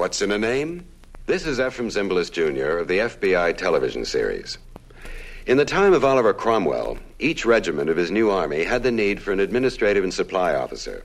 What's 0.00 0.22
in 0.22 0.32
a 0.32 0.38
name? 0.38 0.86
This 1.26 1.44
is 1.46 1.58
Efrem 1.58 1.88
Zimbalist 1.88 2.32
Jr. 2.32 2.78
of 2.78 2.88
the 2.88 3.00
FBI 3.00 3.54
television 3.58 4.06
series. 4.06 4.56
In 5.44 5.58
the 5.58 5.66
time 5.66 5.92
of 5.92 6.06
Oliver 6.06 6.32
Cromwell, 6.32 6.96
each 7.18 7.44
regiment 7.44 7.90
of 7.90 7.98
his 7.98 8.10
new 8.10 8.30
army 8.30 8.64
had 8.64 8.82
the 8.82 8.90
need 8.90 9.20
for 9.20 9.30
an 9.30 9.40
administrative 9.40 10.02
and 10.02 10.12
supply 10.12 10.54
officer. 10.54 11.04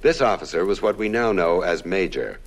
This 0.00 0.22
officer 0.22 0.64
was 0.64 0.80
what 0.80 0.96
we 0.96 1.06
now 1.10 1.32
know 1.32 1.60
as 1.60 1.84
Major. 1.84 2.40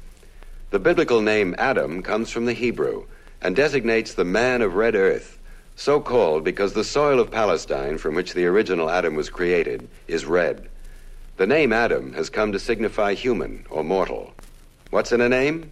The 0.72 0.80
biblical 0.80 1.22
name 1.22 1.54
Adam 1.60 2.02
comes 2.02 2.32
from 2.32 2.46
the 2.46 2.54
Hebrew 2.54 3.06
and 3.40 3.56
designates 3.56 4.16
the 4.16 4.26
man 4.26 4.64
of 4.64 4.74
red 4.74 4.96
earth, 4.96 5.38
so 5.76 6.00
called 6.00 6.44
because 6.44 6.74
the 6.74 6.84
soil 6.84 7.20
of 7.20 7.30
Palestine, 7.30 8.00
from 8.00 8.16
which 8.16 8.34
the 8.34 8.48
original 8.48 8.90
Adam 8.90 9.14
was 9.14 9.30
created, 9.30 9.88
is 10.08 10.26
red. 10.26 10.68
The 11.38 11.46
name 11.46 11.72
Adam 11.72 12.14
has 12.14 12.32
come 12.32 12.52
to 12.52 12.60
signify 12.60 13.14
human 13.14 13.68
or 13.70 13.84
mortal. 13.84 14.34
What's 14.90 15.12
in 15.12 15.22
a 15.22 15.30
name? 15.30 15.72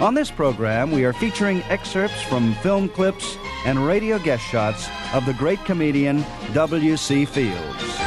On 0.00 0.14
this 0.14 0.30
program, 0.30 0.90
we 0.90 1.04
are 1.04 1.12
featuring 1.12 1.62
excerpts 1.64 2.22
from 2.22 2.54
film 2.54 2.88
clips 2.88 3.36
and 3.64 3.86
radio 3.86 4.18
guest 4.18 4.42
shots 4.42 4.88
of 5.14 5.24
the 5.26 5.34
great 5.34 5.64
comedian 5.64 6.24
W.C. 6.52 7.24
Fields. 7.24 8.02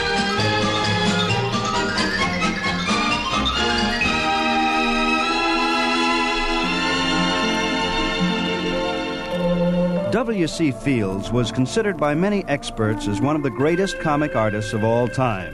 W.C. 10.15 10.71
Fields 10.71 11.29
was 11.29 11.51
considered 11.51 11.97
by 11.97 12.15
many 12.15 12.45
experts 12.45 13.05
as 13.07 13.19
one 13.19 13.35
of 13.35 13.43
the 13.43 13.49
greatest 13.49 13.99
comic 13.99 14.33
artists 14.33 14.71
of 14.71 14.81
all 14.83 15.09
time. 15.09 15.53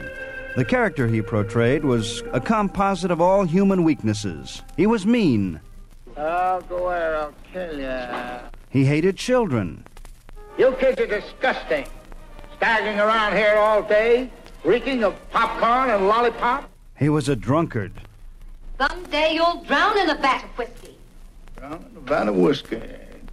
The 0.55 0.63
character 0.63 1.07
he 1.07 1.23
portrayed 1.23 1.83
was 1.83 2.21
a 2.31 2.39
composite 2.39 3.09
of 3.09 3.19
all 3.19 3.43
human 3.43 3.83
weaknesses. 3.83 4.61
He 4.77 4.85
was 4.85 5.05
mean. 5.05 5.59
I'll 6.17 6.61
go 6.61 6.85
where 6.85 7.17
I'll 7.17 7.33
kill 7.51 7.79
you. 7.79 8.49
He 8.69 8.85
hated 8.85 9.17
children. 9.17 9.85
You 10.57 10.75
kids 10.79 10.99
are 11.01 11.07
disgusting. 11.07 11.85
Staggering 12.57 12.99
around 12.99 13.35
here 13.35 13.55
all 13.55 13.81
day, 13.81 14.29
reeking 14.63 15.03
of 15.03 15.15
popcorn 15.31 15.89
and 15.89 16.07
lollipop. 16.07 16.69
He 16.97 17.09
was 17.09 17.29
a 17.29 17.35
drunkard. 17.35 17.93
Someday 18.77 19.33
you'll 19.33 19.63
drown 19.63 19.97
in 19.97 20.09
a 20.09 20.15
vat 20.15 20.43
of 20.43 20.57
whiskey. 20.57 20.97
Drown 21.57 21.85
in 21.89 21.97
a 21.97 21.99
vat 22.01 22.27
of 22.27 22.35
whiskey. 22.35 22.81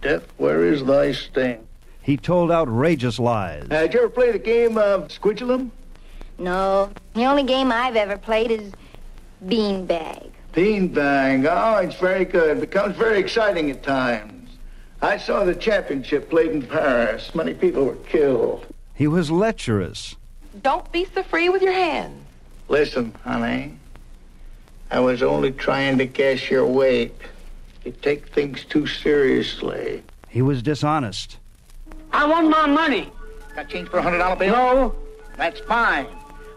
Death, 0.01 0.23
where 0.37 0.63
is 0.63 0.83
thy 0.85 1.11
sting? 1.11 1.67
He 2.01 2.17
told 2.17 2.49
outrageous 2.51 3.19
lies. 3.19 3.63
Uh, 3.69 3.81
did 3.81 3.93
you 3.93 3.99
ever 3.99 4.09
play 4.09 4.31
the 4.31 4.39
game 4.39 4.77
of 4.77 5.09
Squidulum? 5.09 5.69
No, 6.37 6.89
the 7.13 7.25
only 7.25 7.43
game 7.43 7.71
I've 7.71 7.95
ever 7.95 8.17
played 8.17 8.49
is 8.49 8.71
beanbag. 9.45 10.31
Beanbag. 10.53 11.47
Oh, 11.49 11.77
it's 11.77 11.95
very 11.95 12.25
good. 12.25 12.57
It 12.57 12.61
Becomes 12.61 12.95
very 12.95 13.19
exciting 13.19 13.69
at 13.71 13.83
times. 13.83 14.49
I 15.01 15.17
saw 15.17 15.45
the 15.45 15.55
championship 15.55 16.29
played 16.29 16.51
in 16.51 16.61
Paris. 16.61 17.33
Many 17.33 17.53
people 17.53 17.85
were 17.85 17.95
killed. 17.95 18.65
He 18.95 19.07
was 19.07 19.31
lecherous. 19.31 20.15
Don't 20.61 20.91
be 20.91 21.05
so 21.13 21.23
free 21.23 21.47
with 21.49 21.61
your 21.61 21.71
hands. 21.71 22.21
Listen, 22.67 23.13
honey. 23.23 23.77
I 24.91 24.99
was 24.99 25.21
only 25.23 25.51
trying 25.51 25.97
to 25.99 26.05
guess 26.05 26.49
your 26.49 26.65
weight. 26.65 27.15
You 27.85 27.93
take 28.01 28.29
things 28.29 28.65
too 28.65 28.87
seriously. 28.87 30.03
He 30.27 30.41
was 30.41 30.61
dishonest. 30.61 31.37
I 32.11 32.27
want 32.27 32.49
my 32.49 32.65
money. 32.67 33.11
Got 33.55 33.69
change 33.69 33.87
for 33.89 33.99
a 33.99 34.01
hundred 34.01 34.17
dollar 34.17 34.35
bill? 34.35 34.53
No. 34.53 34.95
That's 35.37 35.59
fine. 35.61 36.07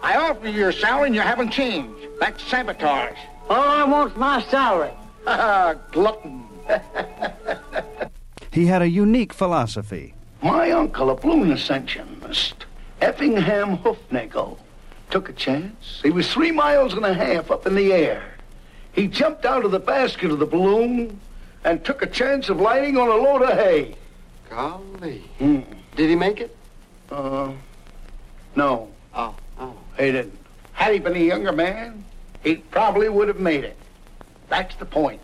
I 0.03 0.17
offer 0.17 0.49
you 0.49 0.59
your 0.59 0.73
salary 0.73 1.07
and 1.07 1.15
you 1.15 1.21
haven't 1.21 1.51
changed. 1.51 2.09
That's 2.19 2.43
sabotage. 2.43 3.17
All 3.53 3.69
I 3.69 3.85
want's 3.85 4.17
my 4.17 4.43
salary. 4.45 4.93
Glutton. 5.93 6.45
He 8.53 8.67
had 8.67 8.83
a 8.83 8.89
unique 8.89 9.33
philosophy. 9.33 10.13
My 10.43 10.71
uncle, 10.73 11.09
a 11.09 11.15
balloon 11.15 11.53
ascensionist, 11.53 12.67
Effingham 13.01 13.79
Hoofnagel, 13.79 14.59
took 15.11 15.31
a 15.31 15.33
chance. 15.33 16.01
He 16.03 16.11
was 16.11 16.31
three 16.31 16.51
miles 16.53 16.93
and 16.93 17.05
a 17.07 17.15
half 17.15 17.51
up 17.51 17.67
in 17.67 17.75
the 17.75 17.95
air. 17.95 18.35
He 18.93 19.07
jumped 19.09 19.47
out 19.47 19.65
of 19.65 19.71
the 19.71 19.79
basket 19.81 20.31
of 20.31 20.39
the 20.39 20.45
balloon 20.45 21.19
and 21.65 21.83
took 21.83 22.03
a 22.03 22.07
chance 22.07 22.51
of 22.51 22.61
lighting 22.61 22.99
on 22.99 23.09
a 23.09 23.15
load 23.15 23.41
of 23.41 23.57
hay. 23.57 23.97
Golly. 24.51 25.21
Hmm. 25.39 25.61
Did 25.97 26.11
he 26.11 26.17
make 26.17 26.39
it? 26.41 26.55
Uh, 27.11 27.53
no, 28.55 28.91
Oh, 29.15 29.35
oh. 29.61 29.75
he 29.99 30.13
didn't. 30.13 30.39
Had 30.75 30.93
he 30.93 30.99
been 30.99 31.17
a 31.17 31.21
younger 31.21 31.53
man, 31.53 32.05
he 32.43 32.57
probably 32.57 33.09
would 33.09 33.29
have 33.29 33.41
made 33.41 33.65
it. 33.65 33.77
That's 34.49 34.75
the 34.77 34.85
point. 34.85 35.21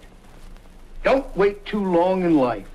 Don't 1.05 1.37
wait 1.37 1.65
too 1.67 1.85
long 1.85 2.25
in 2.25 2.37
life. 2.37 2.67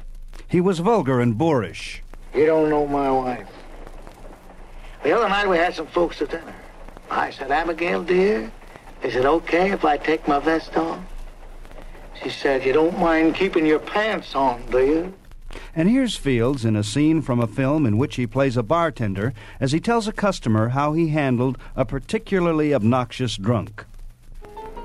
He 0.48 0.62
was 0.62 0.80
vulgar 0.80 1.20
and 1.20 1.38
boorish. 1.38 2.04
You 2.34 2.46
don't 2.46 2.70
know 2.70 2.88
my 2.88 3.10
wife. 3.10 3.48
The 5.04 5.12
other 5.12 5.30
night 5.30 5.50
we 5.50 5.58
had 5.58 5.76
some 5.76 5.88
folks 5.88 6.18
to 6.20 6.28
dinner. 6.28 6.56
I 7.10 7.32
said, 7.32 7.52
Abigail, 7.52 8.04
dear, 8.04 8.52
is 9.04 9.16
it 9.16 9.26
okay 9.26 9.72
if 9.72 9.84
I 9.84 9.98
take 9.98 10.28
my 10.28 10.40
vest 10.40 10.76
off? 10.78 11.04
She 12.22 12.30
said, 12.30 12.66
you 12.66 12.74
don't 12.74 12.98
mind 12.98 13.36
keeping 13.36 13.66
your 13.66 13.80
pants 13.80 14.34
on, 14.34 14.66
do 14.72 14.80
you? 14.80 15.14
And 15.76 15.90
here's 15.90 16.16
Fields 16.16 16.66
in 16.66 16.76
a 16.76 16.84
scene 16.84 17.22
from 17.22 17.40
a 17.40 17.48
film 17.48 17.86
in 17.86 17.98
which 17.98 18.16
he 18.16 18.26
plays 18.26 18.56
a 18.56 18.64
bartender 18.64 19.34
as 19.60 19.72
he 19.72 19.80
tells 19.80 20.08
a 20.08 20.14
customer 20.14 20.70
how 20.70 20.94
he 20.94 21.10
handled 21.10 21.58
a 21.76 21.84
particularly 21.84 22.74
obnoxious 22.74 23.36
drunk. 23.36 23.86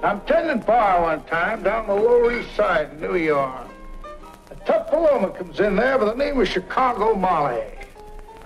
I'm 0.00 0.20
tending 0.22 0.60
bar 0.60 1.02
one 1.02 1.24
time 1.24 1.64
down 1.64 1.88
the 1.88 1.94
Lower 1.94 2.38
East 2.38 2.54
Side 2.54 2.90
in 2.92 3.00
New 3.00 3.16
York. 3.16 3.66
A 4.50 4.54
tough 4.64 4.88
Paloma 4.88 5.30
comes 5.30 5.58
in 5.58 5.74
there 5.74 5.98
by 5.98 6.04
the 6.04 6.14
name 6.14 6.40
of 6.40 6.46
Chicago 6.46 7.16
Molly. 7.16 7.64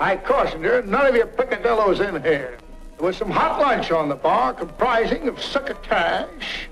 I 0.01 0.17
cautioned 0.17 0.65
her, 0.65 0.81
none 0.83 1.07
of 1.07 1.15
your 1.15 1.27
picadillos 1.27 2.01
in 2.01 2.23
here. 2.23 2.57
There 2.97 3.07
was 3.07 3.19
some 3.19 3.31
hot 3.31 3.61
lunch 3.61 3.91
on 3.91 4.09
the 4.09 4.15
bar 4.15 4.55
comprising 4.55 5.29
of 5.29 5.43
succotash, 5.43 6.69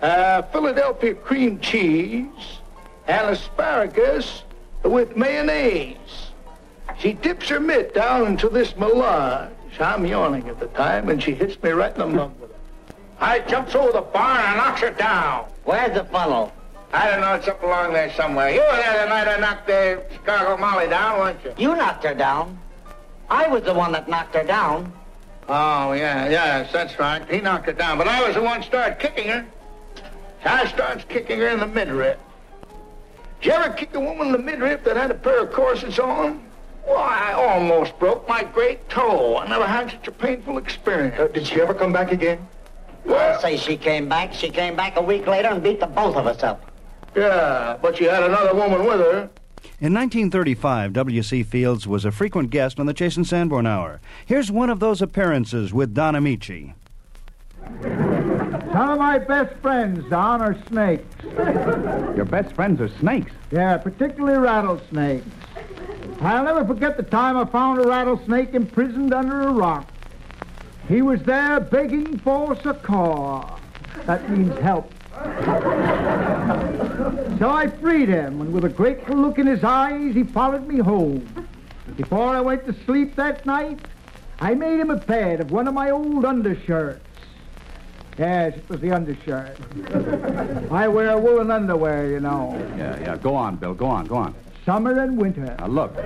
uh, 0.00 0.42
Philadelphia 0.42 1.14
cream 1.14 1.60
cheese, 1.60 2.60
and 3.06 3.28
asparagus 3.28 4.44
with 4.82 5.14
mayonnaise. 5.14 6.30
She 6.98 7.12
dips 7.12 7.50
her 7.50 7.60
mitt 7.60 7.94
down 7.94 8.26
into 8.26 8.48
this 8.48 8.74
melange. 8.76 9.52
I'm 9.78 10.06
yawning 10.06 10.48
at 10.48 10.58
the 10.58 10.68
time, 10.68 11.10
and 11.10 11.22
she 11.22 11.32
hits 11.32 11.62
me 11.62 11.70
right 11.70 11.92
in 11.92 11.98
the 11.98 12.06
mug 12.06 12.40
with 12.40 12.50
it. 12.50 12.56
I 13.22 13.38
jumps 13.38 13.76
over 13.76 13.92
the 13.92 14.00
bar 14.00 14.36
and 14.36 14.48
I 14.48 14.56
knocks 14.56 14.80
her 14.80 14.90
down. 14.90 15.46
Where's 15.62 15.94
the 15.94 16.02
funnel? 16.06 16.52
I 16.92 17.08
don't 17.08 17.20
know, 17.20 17.34
it's 17.34 17.46
up 17.46 17.62
along 17.62 17.92
there 17.92 18.12
somewhere. 18.14 18.50
You 18.50 18.60
were 18.60 18.76
there 18.76 19.04
the 19.04 19.08
night 19.08 19.28
I 19.28 19.36
knocked 19.36 19.68
the 19.68 20.02
Chicago 20.12 20.56
Molly 20.56 20.88
down, 20.88 21.20
weren't 21.20 21.38
you? 21.44 21.54
You 21.56 21.76
knocked 21.76 22.02
her 22.02 22.14
down. 22.14 22.58
I 23.30 23.46
was 23.46 23.62
the 23.62 23.74
one 23.74 23.92
that 23.92 24.08
knocked 24.08 24.34
her 24.34 24.42
down. 24.42 24.92
Oh, 25.48 25.92
yeah, 25.92 26.28
yes, 26.28 26.72
that's 26.72 26.98
right. 26.98 27.26
He 27.30 27.40
knocked 27.40 27.66
her 27.66 27.72
down, 27.72 27.96
but 27.96 28.08
I 28.08 28.26
was 28.26 28.34
the 28.34 28.42
one 28.42 28.60
started 28.64 28.98
kicking 28.98 29.28
her. 29.28 29.46
I 30.44 30.66
starts 30.66 31.04
kicking 31.04 31.38
her 31.38 31.48
in 31.48 31.60
the 31.60 31.68
midriff. 31.68 32.18
Did 33.40 33.46
you 33.46 33.52
ever 33.52 33.72
kick 33.72 33.94
a 33.94 34.00
woman 34.00 34.26
in 34.26 34.32
the 34.32 34.38
midriff 34.38 34.82
that 34.82 34.96
had 34.96 35.12
a 35.12 35.14
pair 35.14 35.44
of 35.44 35.52
corsets 35.52 36.00
on? 36.00 36.44
Why, 36.84 37.30
I 37.30 37.32
almost 37.34 37.96
broke 38.00 38.28
my 38.28 38.42
great 38.42 38.88
toe. 38.88 39.36
I 39.36 39.46
never 39.46 39.66
had 39.66 39.92
such 39.92 40.08
a 40.08 40.12
painful 40.12 40.58
experience. 40.58 41.14
Uh, 41.20 41.28
did 41.28 41.46
she 41.46 41.60
ever 41.60 41.72
come 41.72 41.92
back 41.92 42.10
again? 42.10 42.48
I'll 43.08 43.40
say 43.40 43.56
she 43.56 43.76
came 43.76 44.08
back. 44.08 44.32
She 44.32 44.50
came 44.50 44.76
back 44.76 44.96
a 44.96 45.02
week 45.02 45.26
later 45.26 45.48
and 45.48 45.62
beat 45.62 45.80
the 45.80 45.86
both 45.86 46.16
of 46.16 46.26
us 46.26 46.42
up. 46.42 46.70
Yeah, 47.14 47.76
but 47.82 47.96
she 47.96 48.04
had 48.04 48.22
another 48.22 48.54
woman 48.54 48.86
with 48.86 49.00
her. 49.00 49.30
In 49.80 49.92
1935, 49.94 50.92
W.C. 50.92 51.42
Fields 51.42 51.86
was 51.86 52.04
a 52.04 52.12
frequent 52.12 52.50
guest 52.50 52.78
on 52.78 52.86
the 52.86 52.94
Chase 52.94 53.16
and 53.16 53.26
Sanborn 53.26 53.66
Hour. 53.66 54.00
Here's 54.24 54.50
one 54.50 54.70
of 54.70 54.80
those 54.80 55.02
appearances 55.02 55.72
with 55.72 55.94
Don 55.94 56.14
Ameche. 56.14 56.74
Some 57.82 58.88
of 58.90 58.98
my 58.98 59.18
best 59.18 59.54
friends, 59.58 60.08
Don, 60.08 60.40
are 60.40 60.56
snakes. 60.68 61.04
Your 62.16 62.24
best 62.24 62.54
friends 62.54 62.80
are 62.80 62.88
snakes. 63.00 63.32
Yeah, 63.50 63.76
particularly 63.76 64.38
rattlesnakes. 64.38 65.26
I'll 66.20 66.44
never 66.44 66.64
forget 66.64 66.96
the 66.96 67.02
time 67.02 67.36
I 67.36 67.44
found 67.44 67.80
a 67.80 67.86
rattlesnake 67.86 68.54
imprisoned 68.54 69.12
under 69.12 69.42
a 69.42 69.52
rock. 69.52 69.91
He 70.88 71.02
was 71.02 71.22
there 71.22 71.60
begging 71.60 72.18
for 72.18 72.54
succor. 72.62 73.42
That 74.06 74.28
means 74.28 74.58
help. 74.58 74.92
So 77.38 77.48
I 77.50 77.68
freed 77.80 78.08
him, 78.08 78.40
and 78.40 78.52
with 78.52 78.64
a 78.64 78.68
grateful 78.68 79.16
look 79.16 79.38
in 79.38 79.46
his 79.46 79.62
eyes, 79.62 80.14
he 80.14 80.24
followed 80.24 80.66
me 80.66 80.78
home. 80.78 81.46
Before 81.96 82.28
I 82.34 82.40
went 82.40 82.66
to 82.66 82.74
sleep 82.84 83.14
that 83.16 83.46
night, 83.46 83.80
I 84.40 84.54
made 84.54 84.80
him 84.80 84.90
a 84.90 84.96
bed 84.96 85.40
of 85.40 85.52
one 85.52 85.68
of 85.68 85.74
my 85.74 85.90
old 85.90 86.24
undershirts. 86.24 87.06
Yes, 88.18 88.56
it 88.56 88.68
was 88.68 88.80
the 88.80 88.92
undershirt. 88.92 89.56
I 90.70 90.88
wear 90.88 91.16
woolen 91.16 91.50
underwear, 91.50 92.10
you 92.10 92.20
know. 92.20 92.54
Yeah, 92.76 92.98
yeah. 93.00 93.16
Go 93.16 93.34
on, 93.34 93.56
Bill. 93.56 93.74
Go 93.74 93.86
on, 93.86 94.06
go 94.06 94.16
on. 94.16 94.34
Summer 94.66 95.00
and 95.00 95.16
winter. 95.16 95.56
Now, 95.58 95.66
look. 95.66 95.96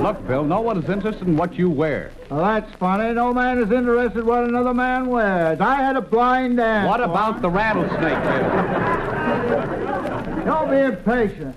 Look, 0.00 0.26
Bill, 0.26 0.44
no 0.44 0.60
one 0.60 0.82
is 0.82 0.88
interested 0.88 1.28
in 1.28 1.36
what 1.36 1.54
you 1.54 1.70
wear. 1.70 2.10
Well, 2.30 2.40
that's 2.40 2.72
funny. 2.76 3.12
No 3.12 3.34
man 3.34 3.58
is 3.58 3.70
interested 3.70 4.20
in 4.20 4.26
what 4.26 4.44
another 4.44 4.74
man 4.74 5.08
wears. 5.08 5.60
I 5.60 5.76
had 5.76 5.96
a 5.96 6.00
blind 6.00 6.56
dance. 6.56 6.88
What 6.88 7.00
about 7.00 7.42
the 7.42 7.50
rattlesnake, 7.50 8.22
Bill? 8.22 10.44
Don't 10.44 10.70
be 10.70 10.78
impatient. 10.78 11.56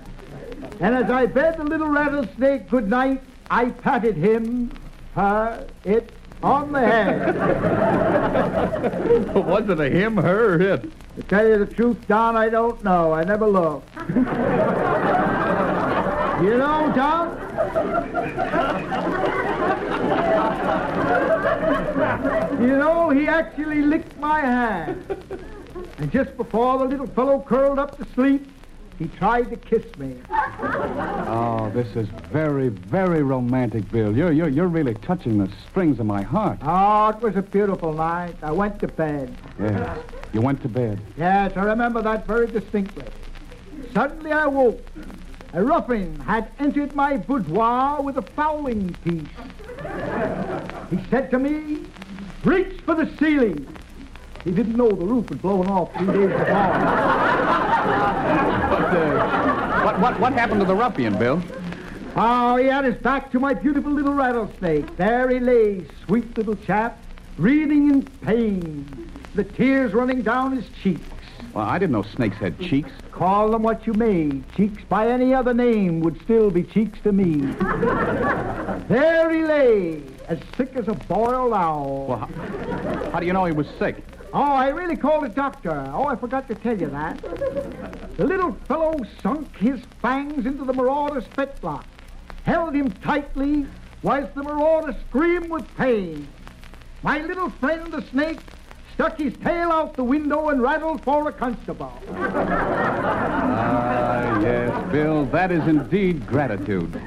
And 0.80 0.94
as 0.94 1.10
I 1.10 1.26
bade 1.26 1.56
the 1.56 1.64
little 1.64 1.88
rattlesnake 1.88 2.68
good 2.68 2.88
night, 2.88 3.22
I 3.50 3.70
patted 3.70 4.16
him, 4.16 4.70
her, 5.14 5.66
it, 5.84 6.10
on 6.42 6.72
the 6.72 6.80
head. 6.80 7.34
Was 9.34 9.68
it 9.68 9.80
a 9.80 9.88
him, 9.88 10.16
her, 10.16 10.54
or 10.54 10.60
it? 10.60 10.82
To 11.16 11.22
tell 11.22 11.46
you 11.46 11.64
the 11.64 11.72
truth, 11.72 11.96
Don, 12.08 12.36
I 12.36 12.48
don't 12.48 12.82
know. 12.84 13.12
I 13.12 13.24
never 13.24 13.46
looked. 13.46 13.88
you 16.44 16.58
know, 16.58 16.92
Don? 16.94 17.53
You 22.60 22.76
know, 22.76 23.10
he 23.10 23.26
actually 23.26 23.82
licked 23.82 24.16
my 24.18 24.40
hand. 24.40 25.04
And 25.98 26.10
just 26.12 26.36
before 26.36 26.78
the 26.78 26.84
little 26.84 27.06
fellow 27.06 27.40
curled 27.40 27.78
up 27.78 27.96
to 27.98 28.06
sleep, 28.14 28.48
he 28.98 29.08
tried 29.08 29.50
to 29.50 29.56
kiss 29.56 29.84
me. 29.98 30.14
Oh, 30.30 31.68
this 31.74 31.96
is 31.96 32.08
very, 32.30 32.68
very 32.68 33.24
romantic, 33.24 33.90
Bill. 33.90 34.16
You're, 34.16 34.30
you're, 34.30 34.48
you're 34.48 34.68
really 34.68 34.94
touching 34.94 35.38
the 35.38 35.50
strings 35.68 35.98
of 35.98 36.06
my 36.06 36.22
heart. 36.22 36.58
Oh, 36.62 37.08
it 37.08 37.20
was 37.20 37.34
a 37.34 37.42
beautiful 37.42 37.92
night. 37.92 38.36
I 38.42 38.52
went 38.52 38.78
to 38.80 38.88
bed. 38.88 39.36
Yes. 39.58 39.98
You 40.32 40.40
went 40.40 40.62
to 40.62 40.68
bed. 40.68 41.00
Yes, 41.16 41.56
I 41.56 41.64
remember 41.64 42.02
that 42.02 42.26
very 42.26 42.46
distinctly. 42.46 43.06
Suddenly 43.92 44.30
I 44.30 44.46
woke. 44.46 44.80
A 45.54 45.62
ruffian 45.62 46.18
had 46.18 46.50
entered 46.58 46.96
my 46.96 47.16
boudoir 47.16 48.02
with 48.02 48.16
a 48.16 48.22
fowling 48.22 48.92
piece. 49.04 49.22
He 50.90 50.98
said 51.10 51.30
to 51.30 51.38
me, 51.38 51.78
reach 52.42 52.80
for 52.80 52.96
the 52.96 53.08
ceiling. 53.18 53.64
He 54.42 54.50
didn't 54.50 54.76
know 54.76 54.90
the 54.90 55.04
roof 55.04 55.28
had 55.28 55.40
blown 55.40 55.68
off 55.68 55.94
three 55.94 56.08
days 56.08 56.30
before. 56.30 56.44
But, 58.68 58.96
uh, 58.96 59.82
what, 59.84 60.00
what, 60.00 60.18
what 60.18 60.32
happened 60.32 60.60
to 60.60 60.66
the 60.66 60.74
ruffian, 60.74 61.16
Bill? 61.18 61.40
Oh, 62.16 62.56
he 62.56 62.66
had 62.66 62.84
his 62.84 62.96
back 62.96 63.30
to 63.30 63.38
my 63.38 63.54
beautiful 63.54 63.92
little 63.92 64.14
rattlesnake. 64.14 64.96
There 64.96 65.28
he 65.30 65.38
lay, 65.38 65.86
sweet 66.04 66.36
little 66.36 66.56
chap, 66.56 66.98
breathing 67.36 67.90
in 67.90 68.02
pain, 68.02 69.08
the 69.36 69.44
tears 69.44 69.94
running 69.94 70.22
down 70.22 70.56
his 70.56 70.68
cheeks. 70.82 71.13
Well, 71.54 71.64
I 71.64 71.78
didn't 71.78 71.92
know 71.92 72.02
snakes 72.02 72.36
had 72.38 72.58
cheeks. 72.58 72.90
Call 73.12 73.50
them 73.50 73.62
what 73.62 73.86
you 73.86 73.92
may. 73.94 74.42
Cheeks 74.56 74.82
by 74.88 75.08
any 75.08 75.32
other 75.32 75.54
name 75.54 76.00
would 76.00 76.20
still 76.22 76.50
be 76.50 76.64
cheeks 76.64 76.98
to 77.02 77.12
me. 77.12 77.36
there 78.88 79.30
he 79.30 79.44
lay, 79.44 80.02
as 80.26 80.40
sick 80.56 80.74
as 80.74 80.88
a 80.88 80.94
boiled 80.94 81.52
owl. 81.52 82.06
Well, 82.08 82.18
how, 82.18 83.10
how 83.12 83.20
do 83.20 83.26
you 83.26 83.32
know 83.32 83.44
he 83.44 83.52
was 83.52 83.68
sick? 83.78 84.04
Oh, 84.32 84.42
I 84.42 84.70
really 84.70 84.96
called 84.96 85.22
a 85.22 85.28
doctor. 85.28 85.70
Oh, 85.94 86.06
I 86.06 86.16
forgot 86.16 86.48
to 86.48 86.56
tell 86.56 86.76
you 86.76 86.88
that. 86.88 87.22
The 88.16 88.26
little 88.26 88.52
fellow 88.66 88.96
sunk 89.22 89.56
his 89.56 89.80
fangs 90.02 90.46
into 90.46 90.64
the 90.64 90.72
marauder's 90.72 91.24
fetlock, 91.36 91.84
held 92.42 92.74
him 92.74 92.90
tightly, 92.90 93.64
whilst 94.02 94.34
the 94.34 94.42
marauder 94.42 94.96
screamed 95.08 95.50
with 95.50 95.76
pain. 95.76 96.26
My 97.04 97.20
little 97.20 97.50
friend, 97.50 97.92
the 97.92 98.02
snake, 98.10 98.40
stuck 98.94 99.18
his 99.18 99.36
tail 99.38 99.70
out 99.72 99.94
the 99.94 100.04
window 100.04 100.48
and 100.50 100.62
rattled 100.62 101.02
for 101.02 101.28
a 101.28 101.32
constable. 101.32 101.92
Ah, 103.46 104.40
yes, 104.40 104.92
Bill, 104.92 105.24
that 105.26 105.50
is 105.50 105.66
indeed 105.66 106.26
gratitude. 106.26 107.00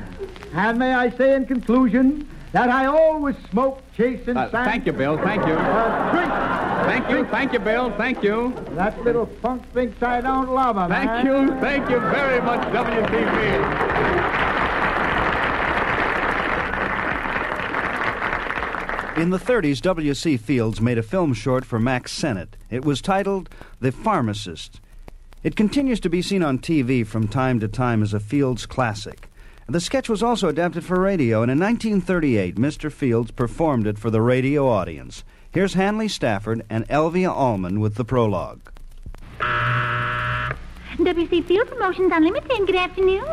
And 0.54 0.78
may 0.80 0.94
I 0.94 1.10
say 1.12 1.36
in 1.36 1.45
conclusion 1.45 2.28
that 2.51 2.69
I 2.69 2.86
always 2.86 3.36
smoke 3.51 3.81
chasing 3.95 4.38
Uh, 4.38 4.50
sand. 4.51 4.66
thank 4.66 4.86
you, 4.86 4.94
Bill. 4.94 5.18
Thank 5.18 5.45
you. 5.45 5.54
Uh, 5.54 6.12
drink. 6.12 6.31
Thank 6.88 7.10
you. 7.10 7.25
Thank 7.31 7.54
you, 7.54 7.60
Bill. 7.60 7.92
Thank 7.98 8.24
you. 8.24 8.54
That 8.75 9.01
little 9.04 9.25
punk 9.25 9.63
thinks 9.74 10.01
I 10.01 10.22
don't 10.22 10.50
love 10.54 10.78
him. 10.78 10.90
Thank 10.90 11.10
huh? 11.10 11.24
you. 11.25 11.48
Thank 11.60 11.90
you 11.90 12.00
very 12.00 12.42
much, 12.42 12.62
W.C. 12.74 14.37
In 19.18 19.31
the 19.31 19.40
30s, 19.40 19.81
W.C. 19.81 20.38
Fields 20.38 20.80
made 20.80 21.00
a 21.00 21.04
film 21.04 21.34
short 21.34 21.66
for 21.66 21.80
Mack 21.80 22.08
Sennett. 22.08 22.56
It 22.69 22.86
was 22.86 23.02
titled 23.02 23.50
The 23.80 23.92
Pharmacist. 23.92 24.80
It 25.42 25.56
continues 25.56 26.00
to 26.02 26.10
be 26.10 26.22
seen 26.22 26.44
on 26.44 26.60
TV 26.60 27.06
from 27.06 27.28
time 27.28 27.60
to 27.62 27.68
time 27.68 28.04
as 28.04 28.14
a 28.14 28.19
Fields 28.19 28.68
classic. 28.68 29.28
The 29.68 29.80
sketch 29.81 30.08
was 30.08 30.22
also 30.22 30.50
adapted 30.50 30.86
for 30.86 31.00
radio, 31.00 31.42
and 31.42 31.52
in 31.52 31.58
1938, 31.58 32.58
Mr. 32.58 32.92
Fields 32.92 33.31
performed 33.31 33.88
it 33.88 33.98
for 33.98 34.12
the 34.12 34.22
radio 34.22 34.69
audience. 34.69 35.24
Here's 35.52 35.74
Hanley 35.74 36.10
Stafford 36.10 36.64
and 36.69 36.88
Elvia 36.88 37.36
Allman 37.36 37.80
with 37.80 37.96
the 37.96 38.06
prologue. 38.06 38.72
WC 41.00 41.44
Field 41.44 41.68
Promotions 41.68 42.12
Unlimited. 42.14 42.68
Good 42.68 42.75
afternoon. 42.75 43.25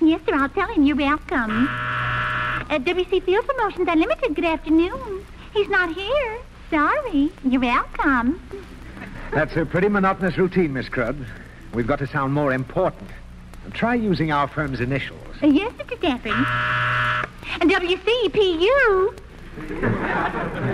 Yes, 0.00 0.22
sir. 0.24 0.34
I'll 0.34 0.48
tell 0.48 0.68
him 0.68 0.84
you're 0.84 0.96
welcome. 0.96 1.68
Uh, 2.70 2.78
WC 2.78 3.20
Field 3.24 3.44
Promotions 3.48 3.88
Unlimited. 3.90 4.36
Good 4.36 4.44
afternoon. 4.44 5.26
He's 5.52 5.68
not 5.68 5.92
here. 5.92 6.38
Sorry. 6.70 7.32
You're 7.42 7.60
welcome. 7.60 8.40
That's 9.32 9.56
a 9.56 9.66
pretty 9.66 9.88
monotonous 9.88 10.38
routine, 10.38 10.74
Miss 10.74 10.88
Crud. 10.88 11.26
We've 11.74 11.88
got 11.88 11.98
to 11.98 12.06
sound 12.06 12.32
more 12.32 12.52
important. 12.52 13.10
Try 13.72 13.96
using 13.96 14.30
our 14.30 14.46
firm's 14.46 14.78
initials. 14.80 15.18
Uh, 15.42 15.48
yes, 15.48 15.72
Mr. 15.72 16.46
And 17.60 17.68
WCPU. 17.68 19.18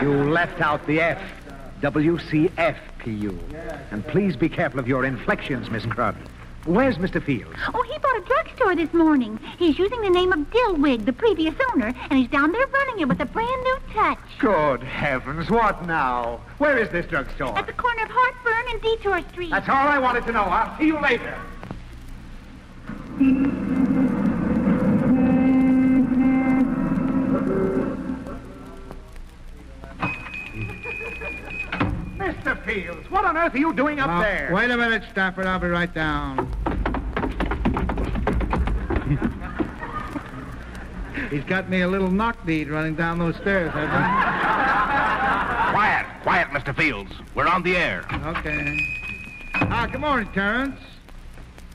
You 0.03 0.31
left 0.31 0.61
out 0.61 0.87
the 0.87 1.01
F. 1.01 1.23
WCFPU. 1.81 3.39
And 3.91 4.07
please 4.07 4.37
be 4.37 4.51
careful 4.51 4.81
of 4.81 4.87
your 4.87 5.07
inflections, 5.07 5.71
Miss 5.71 5.87
Crud. 5.87 6.17
Where's 6.67 6.97
Mr. 6.97 7.23
Fields? 7.23 7.57
Oh, 7.73 7.83
he 7.83 7.97
bought 7.99 8.17
a 8.17 8.21
drugstore 8.23 8.75
this 8.75 8.93
morning. 8.93 9.39
He's 9.57 9.79
using 9.79 10.01
the 10.01 10.11
name 10.11 10.33
of 10.33 10.51
Dillwig, 10.51 11.05
the 11.05 11.13
previous 11.13 11.55
owner, 11.73 11.95
and 12.11 12.19
he's 12.19 12.29
down 12.29 12.51
there 12.51 12.67
running 12.67 13.01
it 13.01 13.09
with 13.09 13.21
a 13.21 13.25
brand 13.25 13.63
new 13.63 13.79
touch. 13.95 14.19
Good 14.41 14.83
heavens, 14.83 15.49
what 15.49 15.87
now? 15.87 16.41
Where 16.59 16.77
is 16.77 16.89
this 16.91 17.07
drugstore? 17.07 17.57
At 17.57 17.69
the 17.69 17.73
corner 17.73 18.03
of 18.03 18.11
Heartburn 18.11 18.65
and 18.73 18.83
Detour 18.83 19.23
Street. 19.31 19.51
That's 19.51 19.69
all 19.69 19.87
I 19.87 19.99
wanted 19.99 20.27
to 20.27 20.33
know. 20.33 20.43
I'll 20.43 20.77
see 20.77 20.87
you 20.87 21.01
later. 21.01 21.39
Hmm. 23.17 23.56
On 33.37 33.47
earth 33.47 33.55
are 33.55 33.59
you 33.59 33.73
doing 33.73 34.01
up 34.01 34.09
Now, 34.09 34.21
there? 34.21 34.51
Wait 34.53 34.71
a 34.71 34.77
minute, 34.77 35.03
Stafford. 35.11 35.47
I'll 35.47 35.59
be 35.59 35.69
right 35.69 35.93
down. 35.93 36.47
He's 41.31 41.45
got 41.45 41.69
me 41.69 41.81
a 41.83 41.89
little 41.89 42.11
knock 42.11 42.45
bead 42.47 42.69
running 42.69 42.95
down 42.95 43.19
those 43.19 43.37
stairs, 43.37 43.73
hasn't 43.73 43.91
Quiet, 45.73 46.07
quiet, 46.23 46.49
Mr. 46.49 46.75
Fields. 46.75 47.13
We're 47.35 47.49
on 47.49 47.63
the 47.63 47.77
air. 47.77 48.05
Okay. 48.27 48.79
Ah, 49.55 49.87
good 49.91 50.01
morning, 50.01 50.31
Terrence. 50.33 50.81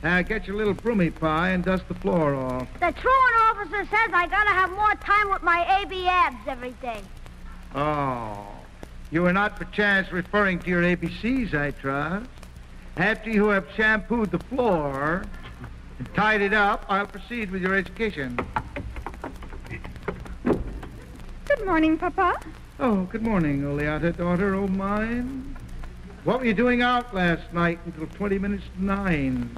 Uh, 0.04 0.24
get 0.24 0.48
your 0.48 0.56
little 0.56 0.74
broomy 0.74 1.12
pie 1.12 1.50
and 1.50 1.64
dust 1.64 1.88
the 1.88 1.94
floor 1.94 2.34
off. 2.34 2.68
The 2.80 2.92
truant 2.92 3.36
officer 3.44 3.86
says 3.86 4.10
I 4.14 4.26
gotta 4.28 4.50
have 4.50 4.72
more 4.72 4.96
time 4.96 5.30
with 5.30 5.44
my 5.44 5.82
AB 5.82 6.08
abs 6.08 6.48
every 6.48 6.72
day. 6.82 7.02
Oh. 7.76 8.48
You 9.12 9.26
are 9.26 9.34
not 9.34 9.58
perchance 9.58 10.10
referring 10.14 10.60
to 10.60 10.70
your 10.70 10.84
ABCs, 10.84 11.54
I 11.54 11.72
trust. 11.72 12.30
After 12.96 13.30
you 13.30 13.50
have 13.50 13.68
shampooed 13.76 14.32
the 14.32 14.40
floor 14.40 15.26
and 16.00 16.14
tied 16.14 16.42
it 16.42 16.54
up, 16.54 16.86
I'll 16.88 17.08
proceed 17.08 17.52
with 17.52 17.62
your 17.62 17.76
education. 17.76 18.40
Good 20.46 21.66
morning, 21.66 21.98
Papa. 21.98 22.40
Oh, 22.80 23.04
good 23.12 23.22
morning, 23.22 23.64
Oleata, 23.64 24.16
daughter 24.16 24.54
of 24.54 24.72
mine. 24.72 25.58
What 26.24 26.40
were 26.40 26.46
you 26.46 26.54
doing 26.54 26.82
out 26.82 27.14
last 27.14 27.52
night 27.52 27.80
until 27.86 28.08
20 28.08 28.40
minutes 28.40 28.64
to 28.78 28.86
nine? 28.86 29.58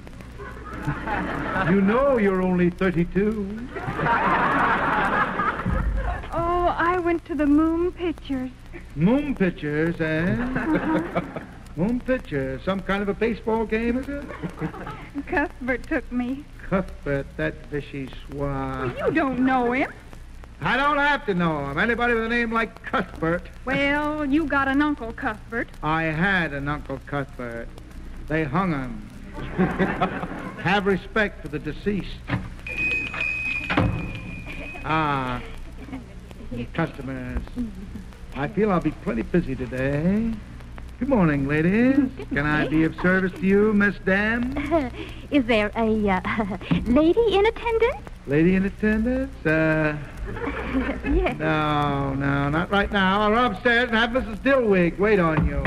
you 1.69 1.79
know 1.79 2.17
you're 2.17 2.41
only 2.41 2.71
32. 2.71 3.69
Oh, 6.35 6.75
I 6.75 6.99
went 7.03 7.23
to 7.25 7.35
the 7.35 7.45
Moon 7.45 7.91
Pictures. 7.91 8.49
Moon 8.95 9.33
pictures, 9.33 9.99
eh? 9.99 10.35
Moon 11.75 11.99
pictures. 11.99 12.61
Some 12.63 12.79
kind 12.81 13.01
of 13.01 13.09
a 13.09 13.13
baseball 13.13 13.65
game, 13.65 13.97
is 13.97 14.07
it? 14.07 14.23
Cuthbert 15.27 15.83
took 15.87 16.11
me. 16.11 16.45
Cuthbert, 16.69 17.25
that 17.37 17.55
fishy 17.71 18.07
swab. 18.29 18.95
You 18.97 19.11
don't 19.11 19.39
know 19.39 19.71
him. 19.71 19.91
I 20.61 20.77
don't 20.77 20.97
have 20.97 21.25
to 21.25 21.33
know 21.33 21.65
him. 21.65 21.79
Anybody 21.79 22.13
with 22.13 22.25
a 22.25 22.29
name 22.29 22.51
like 22.51 22.83
Cuthbert. 22.83 23.49
Well, 23.65 24.23
you 24.25 24.45
got 24.45 24.67
an 24.67 24.81
Uncle 24.81 25.11
Cuthbert. 25.11 25.67
I 25.81 26.03
had 26.03 26.53
an 26.53 26.67
Uncle 26.67 26.99
Cuthbert. 27.07 27.67
They 28.27 28.43
hung 28.43 28.71
him. 28.71 29.09
have 30.61 30.85
respect 30.85 31.41
for 31.41 31.47
the 31.47 31.59
deceased. 31.59 32.07
Ah, 34.85 35.41
customers. 36.73 37.41
I 38.35 38.47
feel 38.47 38.71
I'll 38.71 38.79
be 38.79 38.91
plenty 38.91 39.21
busy 39.21 39.55
today. 39.55 40.31
Good 40.99 41.07
morning, 41.07 41.47
ladies. 41.47 42.09
Can 42.29 42.45
I 42.47 42.67
be 42.67 42.83
of 42.83 42.95
service 42.99 43.31
to 43.33 43.45
you, 43.45 43.73
Miss 43.73 43.95
Dam? 44.05 44.57
Is 45.31 45.45
there 45.45 45.71
a 45.75 46.09
uh, 46.09 46.57
lady 46.85 47.35
in 47.35 47.45
attendance? 47.45 48.01
Lady 48.25 48.55
in 48.55 48.65
attendance? 48.65 49.45
Uh, 49.45 49.95
yes. 51.13 51.37
no, 51.37 52.15
no, 52.15 52.49
not 52.49 52.71
right 52.71 52.91
now. 52.91 53.21
I'll 53.21 53.31
run 53.31 53.53
upstairs 53.53 53.89
and 53.89 53.97
have 53.97 54.09
Mrs. 54.09 54.37
Dillwig 54.37 54.97
wait 54.97 55.19
on 55.19 55.45
you. 55.45 55.61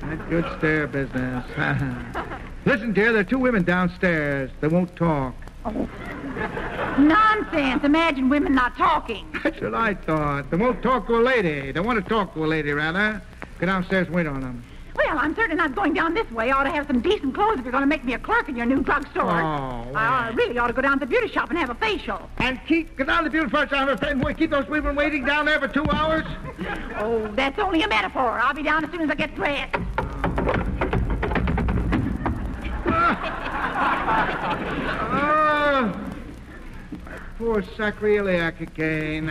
That 0.00 0.28
good 0.28 0.44
stair 0.58 0.86
business. 0.86 1.46
Listen, 2.66 2.92
dear, 2.92 3.12
there 3.12 3.22
are 3.22 3.24
two 3.24 3.38
women 3.38 3.62
downstairs. 3.62 4.50
They 4.60 4.68
won't 4.68 4.94
talk. 4.96 5.34
Nonsense. 6.98 7.84
Imagine 7.84 8.28
women 8.28 8.54
not 8.54 8.76
talking. 8.76 9.26
That's 9.42 9.60
what 9.60 9.74
I 9.74 9.94
thought. 9.94 10.50
They 10.50 10.56
won't 10.56 10.82
talk 10.82 11.06
to 11.06 11.16
a 11.16 11.22
lady. 11.22 11.72
They 11.72 11.80
want 11.80 12.02
to 12.02 12.08
talk 12.08 12.34
to 12.34 12.44
a 12.44 12.46
lady, 12.46 12.72
rather. 12.72 13.22
Go 13.58 13.66
downstairs 13.66 14.06
and 14.06 14.16
wait 14.16 14.26
on 14.26 14.40
them. 14.40 14.64
Well, 14.94 15.18
I'm 15.18 15.34
certainly 15.34 15.56
not 15.56 15.74
going 15.74 15.94
down 15.94 16.12
this 16.12 16.30
way. 16.30 16.50
I 16.50 16.58
ought 16.58 16.64
to 16.64 16.70
have 16.70 16.86
some 16.86 17.00
decent 17.00 17.34
clothes 17.34 17.58
if 17.58 17.64
you're 17.64 17.72
going 17.72 17.82
to 17.82 17.88
make 17.88 18.04
me 18.04 18.12
a 18.12 18.18
clerk 18.18 18.48
in 18.50 18.56
your 18.56 18.66
new 18.66 18.82
drugstore. 18.82 19.22
Oh, 19.22 19.86
well. 19.90 19.96
I 19.96 20.32
really 20.34 20.58
ought 20.58 20.66
to 20.66 20.74
go 20.74 20.82
down 20.82 20.98
to 20.98 21.06
the 21.06 21.06
beauty 21.06 21.28
shop 21.28 21.48
and 21.48 21.58
have 21.58 21.70
a 21.70 21.74
facial. 21.74 22.28
And 22.38 22.60
keep, 22.66 22.94
go 22.96 23.04
down 23.04 23.24
to 23.24 23.30
the 23.30 23.30
beauty 23.30 23.48
parlor 23.48 23.98
and 24.02 24.22
wait, 24.22 24.36
keep 24.36 24.50
those 24.50 24.68
women 24.68 24.94
waiting 24.94 25.24
down 25.24 25.46
there 25.46 25.58
for 25.58 25.68
two 25.68 25.86
hours? 25.90 26.24
Oh, 26.98 27.26
that's 27.34 27.58
only 27.58 27.82
a 27.82 27.88
metaphor. 27.88 28.38
I'll 28.38 28.54
be 28.54 28.62
down 28.62 28.84
as 28.84 28.90
soon 28.92 29.00
as 29.00 29.10
I 29.10 29.14
get 29.14 29.34
dressed. 29.34 29.74
Poor 37.42 37.60
sacroiliac 37.60 38.60
again. 38.60 39.28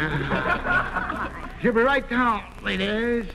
She'll 1.62 1.72
be 1.72 1.80
right 1.80 2.08
down, 2.10 2.44
ladies. 2.62 3.26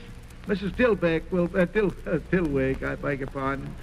Mrs. 0.45 0.75
Dillbeck 0.75 1.31
will, 1.31 1.49
uh, 1.57 1.65
Dill, 1.65 1.91
uh, 2.05 2.19
Dillwig, 2.31 2.83
I 2.83 2.93
beg 2.93 3.21
your 3.21 3.27
pardon. 3.27 3.73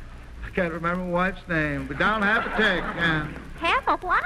I 0.46 0.50
can't 0.50 0.72
remember 0.72 1.02
my 1.02 1.10
wife's 1.10 1.48
name, 1.48 1.88
but 1.88 1.98
down 1.98 2.22
half 2.22 2.46
a 2.46 2.50
tick, 2.50 2.84
yeah. 2.96 3.26
Half 3.58 3.88
of 3.88 4.04
what? 4.04 4.22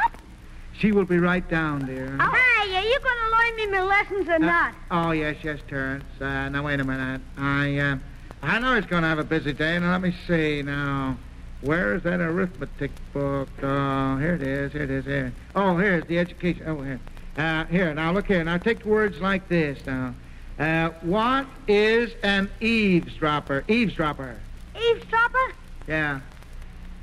She 0.78 0.92
will 0.92 1.06
be 1.06 1.18
right 1.18 1.48
down, 1.48 1.86
dear. 1.86 2.14
Oh. 2.20 2.30
Hey, 2.30 2.76
are 2.76 2.82
you 2.82 2.98
going 3.00 3.16
to 3.24 3.30
learn 3.30 3.56
me 3.56 3.66
my 3.68 3.82
lessons 3.84 4.28
or 4.28 4.38
not? 4.38 4.74
Oh, 4.90 5.12
yes, 5.12 5.36
yes, 5.42 5.60
Terence. 5.68 6.04
Uh, 6.20 6.50
now, 6.50 6.66
wait 6.66 6.80
a 6.80 6.84
minute. 6.84 7.22
I, 7.38 7.78
uh, 7.78 7.96
I 8.42 8.58
know 8.58 8.74
he's 8.74 8.84
going 8.84 9.04
to 9.04 9.08
have 9.08 9.18
a 9.18 9.24
busy 9.24 9.54
day. 9.54 9.78
Now, 9.78 9.92
let 9.92 10.02
me 10.02 10.14
see 10.26 10.60
now. 10.60 11.16
Where's 11.60 12.04
that 12.04 12.20
arithmetic 12.20 12.92
book? 13.12 13.48
Oh, 13.62 14.16
here 14.16 14.34
it 14.34 14.42
is. 14.42 14.72
Here 14.72 14.84
it 14.84 14.90
is. 14.90 15.04
Here. 15.04 15.32
Oh, 15.56 15.76
here's 15.76 16.04
the 16.04 16.18
education. 16.18 16.62
Oh, 16.66 16.80
here. 16.80 17.00
Uh, 17.36 17.64
here. 17.64 17.92
Now, 17.94 18.12
look 18.12 18.26
here. 18.26 18.44
Now, 18.44 18.58
take 18.58 18.84
words 18.84 19.20
like 19.20 19.48
this. 19.48 19.84
Now, 19.84 20.14
uh, 20.58 20.90
what 21.02 21.46
is 21.66 22.12
an 22.22 22.48
eavesdropper? 22.60 23.64
Eavesdropper. 23.66 24.38
Eavesdropper? 24.76 25.52
Yeah. 25.88 26.20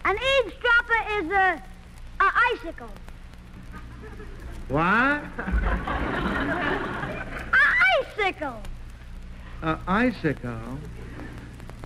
An 0.06 0.16
eavesdropper 0.16 1.20
is 1.20 1.32
a, 1.32 1.64
a 2.22 2.32
icicle. 2.54 2.90
What? 4.68 4.82
A 7.54 7.62
icicle. 8.18 8.62
A 9.62 9.78
icicle. 9.88 10.80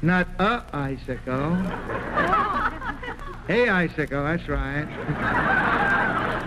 Not 0.01 0.27
a 0.39 0.63
icicle. 0.71 1.55
hey, 3.47 3.67
icicle. 3.67 4.23
That's 4.23 4.47
right. 4.47 4.87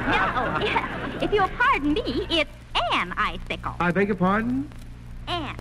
No, 0.09 0.59
if 1.21 1.31
you'll 1.33 1.49
pardon 1.49 1.93
me, 1.93 2.27
it's 2.31 2.51
an 2.93 3.13
icicle. 3.17 3.75
I 3.79 3.91
beg 3.91 4.09
your 4.09 4.17
pardon. 4.17 4.71
An. 5.29 5.57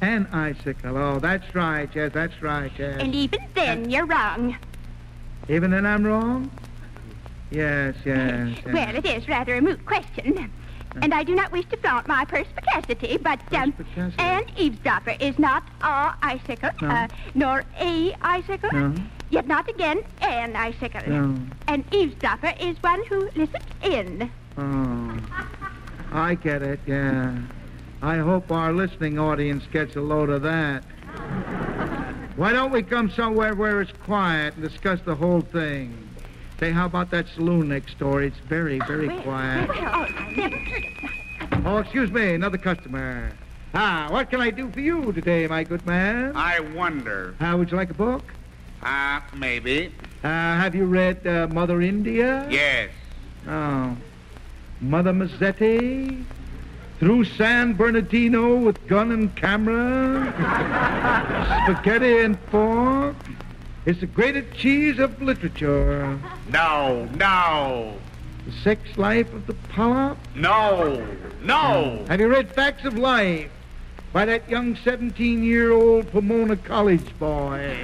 An 0.00 0.26
icicle. 0.32 0.96
Oh, 0.96 1.18
that's 1.18 1.54
right. 1.54 1.90
Yes, 1.94 2.12
that's 2.14 2.40
right. 2.40 2.72
Yes. 2.78 2.96
And 2.98 3.14
even 3.14 3.40
then, 3.54 3.90
you're 3.90 4.06
wrong. 4.06 4.56
Even 5.48 5.70
then, 5.70 5.84
I'm 5.84 6.06
wrong. 6.06 6.50
Yes, 7.50 7.94
yes. 8.06 8.56
yes. 8.64 8.74
Well, 8.74 8.96
it 8.96 9.04
is 9.04 9.28
rather 9.28 9.54
a 9.54 9.60
moot 9.60 9.84
question. 9.84 10.50
And 11.02 11.14
I 11.14 11.22
do 11.22 11.34
not 11.34 11.52
wish 11.52 11.66
to 11.66 11.76
flaunt 11.76 12.06
my 12.08 12.24
perspicacity, 12.24 13.18
but 13.18 13.40
um, 13.52 13.72
Perspicacity? 13.72 14.22
an 14.22 14.44
eavesdropper 14.56 15.14
is 15.20 15.38
not 15.38 15.62
a 15.80 16.14
icicle, 16.22 16.70
No. 16.82 16.88
uh, 16.88 17.08
nor 17.34 17.64
a 17.78 18.14
icicle, 18.22 18.70
No. 18.72 18.94
yet 19.30 19.46
not 19.46 19.68
again 19.68 20.00
an 20.22 20.56
icicle. 20.56 21.00
No. 21.06 21.36
An 21.68 21.84
eavesdropper 21.92 22.54
is 22.60 22.76
one 22.82 23.04
who 23.06 23.28
listens 23.36 23.64
in. 23.82 24.30
Oh, 24.56 25.18
I 26.12 26.34
get 26.34 26.62
it. 26.62 26.80
Yeah. 26.86 27.36
I 28.02 28.16
hope 28.18 28.50
our 28.50 28.72
listening 28.72 29.18
audience 29.18 29.64
gets 29.72 29.96
a 29.96 30.00
load 30.00 30.30
of 30.30 30.42
that. 30.42 30.84
Why 32.36 32.52
don't 32.52 32.70
we 32.70 32.82
come 32.82 33.10
somewhere 33.10 33.54
where 33.54 33.80
it's 33.80 33.92
quiet 34.04 34.54
and 34.54 34.62
discuss 34.68 35.00
the 35.04 35.14
whole 35.14 35.40
thing? 35.40 36.07
Say, 36.58 36.72
how 36.72 36.86
about 36.86 37.10
that 37.10 37.28
saloon 37.28 37.68
next 37.68 37.98
door? 38.00 38.20
It's 38.22 38.38
very, 38.38 38.80
very 38.80 39.08
quiet. 39.20 39.70
Oh, 39.70 39.74
I 39.74 40.32
never 40.36 40.56
heard 40.56 40.82
it. 40.82 41.66
Oh, 41.66 41.78
excuse 41.78 42.10
me, 42.10 42.34
another 42.34 42.58
customer. 42.58 43.30
Ah, 43.74 44.08
what 44.10 44.28
can 44.28 44.40
I 44.40 44.50
do 44.50 44.68
for 44.70 44.80
you 44.80 45.12
today, 45.12 45.46
my 45.46 45.62
good 45.62 45.86
man? 45.86 46.32
I 46.34 46.58
wonder. 46.58 47.36
Uh, 47.38 47.54
would 47.56 47.70
you 47.70 47.76
like 47.76 47.90
a 47.90 47.94
book? 47.94 48.24
Ah, 48.82 49.24
maybe. 49.36 49.92
Uh, 50.24 50.28
have 50.28 50.74
you 50.74 50.84
read 50.84 51.24
uh, 51.26 51.46
Mother 51.48 51.80
India? 51.80 52.48
Yes. 52.50 52.90
Oh. 53.46 53.96
Mother 54.80 55.12
Mazzetti? 55.12 56.24
Through 56.98 57.24
San 57.24 57.74
Bernardino 57.74 58.56
with 58.56 58.84
gun 58.88 59.12
and 59.12 59.34
camera? 59.36 60.32
Spaghetti 61.72 62.18
and 62.18 62.36
fork? 62.50 63.14
It's 63.88 64.00
the 64.00 64.06
greatest 64.06 64.52
cheese 64.52 64.98
of 64.98 65.22
literature. 65.22 66.18
No, 66.52 67.06
no, 67.14 67.94
The 68.44 68.52
sex 68.52 68.98
life 68.98 69.32
of 69.32 69.46
the 69.46 69.54
polyp? 69.54 70.18
no, 70.34 71.02
no. 71.42 72.04
Have 72.08 72.20
you 72.20 72.28
read 72.28 72.52
Facts 72.52 72.84
of 72.84 72.98
Life 72.98 73.50
by 74.12 74.26
that 74.26 74.46
young 74.46 74.74
17-year-old 74.74 76.12
Pomona 76.12 76.56
College 76.56 77.18
boy? 77.18 77.78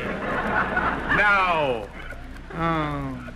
No. 1.16 1.88
Oh. 2.52 3.30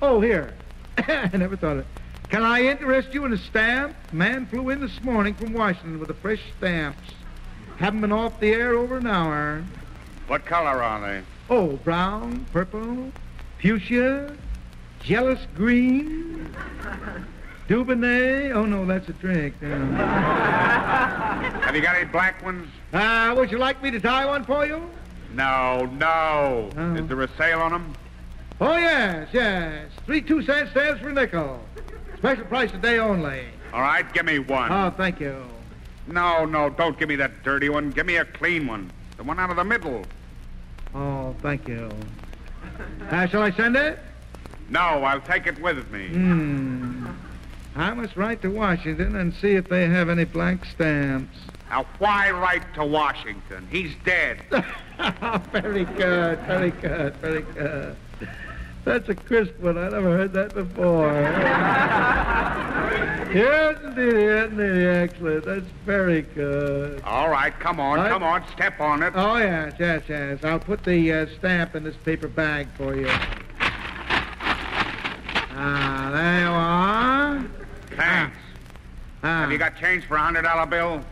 Oh, 0.00 0.20
here. 0.20 0.54
I 0.98 1.30
never 1.36 1.56
thought 1.56 1.72
of 1.72 1.78
it. 1.80 1.86
Can 2.28 2.44
I 2.44 2.62
interest 2.62 3.12
you 3.12 3.24
in 3.24 3.32
a 3.32 3.38
stamp? 3.38 3.96
Man 4.12 4.46
flew 4.46 4.70
in 4.70 4.80
this 4.80 5.02
morning 5.02 5.34
from 5.34 5.52
Washington 5.52 5.98
with 5.98 6.06
the 6.06 6.14
fresh 6.14 6.42
stamps. 6.58 7.10
Haven't 7.78 8.02
been 8.02 8.12
off 8.12 8.38
the 8.38 8.52
air 8.52 8.74
over 8.74 8.98
an 8.98 9.08
hour. 9.08 9.64
What 10.28 10.44
color 10.46 10.80
are 10.80 11.00
they? 11.00 11.22
Oh, 11.50 11.78
brown, 11.84 12.44
purple, 12.52 13.10
fuchsia, 13.58 14.36
jealous 15.02 15.40
green, 15.54 16.54
Dubonnet. 17.68 18.54
Oh, 18.54 18.66
no, 18.66 18.84
that's 18.86 19.08
a 19.08 19.12
drink. 19.14 19.54
Have 19.62 19.74
you 21.74 21.80
got 21.82 21.96
any 21.96 22.04
black 22.06 22.42
ones? 22.44 22.68
Uh, 22.92 23.34
would 23.36 23.50
you 23.50 23.58
like 23.58 23.82
me 23.82 23.90
to 23.90 24.00
tie 24.00 24.26
one 24.26 24.44
for 24.44 24.66
you? 24.66 24.82
No, 25.34 25.86
no. 25.92 26.70
Oh. 26.76 26.94
Is 26.94 27.06
there 27.06 27.20
a 27.20 27.28
sale 27.36 27.60
on 27.60 27.72
them? 27.72 27.94
Oh, 28.60 28.76
yes, 28.76 29.28
yes. 29.32 29.90
Three 30.06 30.20
two-cent 30.20 30.70
stamps 30.70 31.00
for 31.00 31.10
a 31.10 31.12
nickel. 31.12 31.60
Special 32.16 32.44
price 32.46 32.70
today 32.70 32.98
only. 32.98 33.44
All 33.72 33.82
right, 33.82 34.10
give 34.12 34.24
me 34.24 34.38
one. 34.38 34.72
Oh, 34.72 34.92
thank 34.96 35.20
you. 35.20 35.44
No, 36.06 36.46
no, 36.46 36.70
don't 36.70 36.98
give 36.98 37.08
me 37.08 37.16
that 37.16 37.42
dirty 37.42 37.68
one. 37.68 37.90
Give 37.90 38.06
me 38.06 38.16
a 38.16 38.24
clean 38.24 38.66
one. 38.66 38.90
The 39.16 39.24
one 39.24 39.38
out 39.38 39.50
of 39.50 39.56
the 39.56 39.64
middle. 39.64 40.04
Oh, 40.94 41.34
thank 41.42 41.68
you. 41.68 41.90
Uh, 43.10 43.26
shall 43.26 43.42
I 43.42 43.50
send 43.52 43.76
it? 43.76 43.98
No, 44.70 44.80
I'll 44.80 45.20
take 45.20 45.46
it 45.46 45.60
with 45.60 45.90
me. 45.90 46.08
Hmm. 46.08 47.06
I 47.76 47.94
must 47.94 48.16
write 48.16 48.42
to 48.42 48.48
Washington 48.48 49.16
and 49.16 49.32
see 49.34 49.52
if 49.52 49.68
they 49.68 49.86
have 49.86 50.08
any 50.08 50.24
blank 50.24 50.64
stamps. 50.64 51.36
Now, 51.70 51.86
why 51.98 52.30
write 52.30 52.74
to 52.74 52.84
Washington? 52.84 53.68
He's 53.70 53.94
dead. 54.04 54.40
very 55.52 55.84
good, 55.84 56.38
very 56.40 56.70
good, 56.70 57.14
very 57.16 57.42
good. 57.42 57.96
That's 58.88 59.08
a 59.10 59.14
crisp 59.14 59.52
one. 59.60 59.76
I 59.76 59.90
never 59.90 60.16
heard 60.16 60.32
that 60.32 60.54
before. 60.54 61.12
yes, 63.34 63.78
indeed, 63.84 64.14
yes, 64.14 64.50
indeed. 64.50 64.86
Excellent. 64.86 65.44
That's 65.44 65.66
very 65.84 66.22
good. 66.22 67.02
All 67.02 67.28
right, 67.28 67.52
come 67.60 67.80
on, 67.80 67.98
I- 67.98 68.08
come 68.08 68.22
on, 68.22 68.48
step 68.48 68.80
on 68.80 69.02
it. 69.02 69.12
Oh, 69.14 69.36
yes, 69.36 69.74
yes, 69.78 70.04
yes. 70.08 70.42
I'll 70.42 70.58
put 70.58 70.84
the 70.84 71.12
uh, 71.12 71.26
stamp 71.36 71.74
in 71.74 71.84
this 71.84 71.96
paper 71.96 72.28
bag 72.28 72.66
for 72.78 72.96
you. 72.96 73.10
Ah, 75.60 76.10
there 76.14 76.40
you 76.40 76.48
are. 76.48 77.44
Thanks. 77.94 78.38
Ah. 79.22 79.40
Have 79.42 79.52
you 79.52 79.58
got 79.58 79.76
change 79.76 80.06
for 80.06 80.16
a 80.16 80.20
hundred 80.20 80.44
dollar 80.44 80.64
bill? 80.64 81.04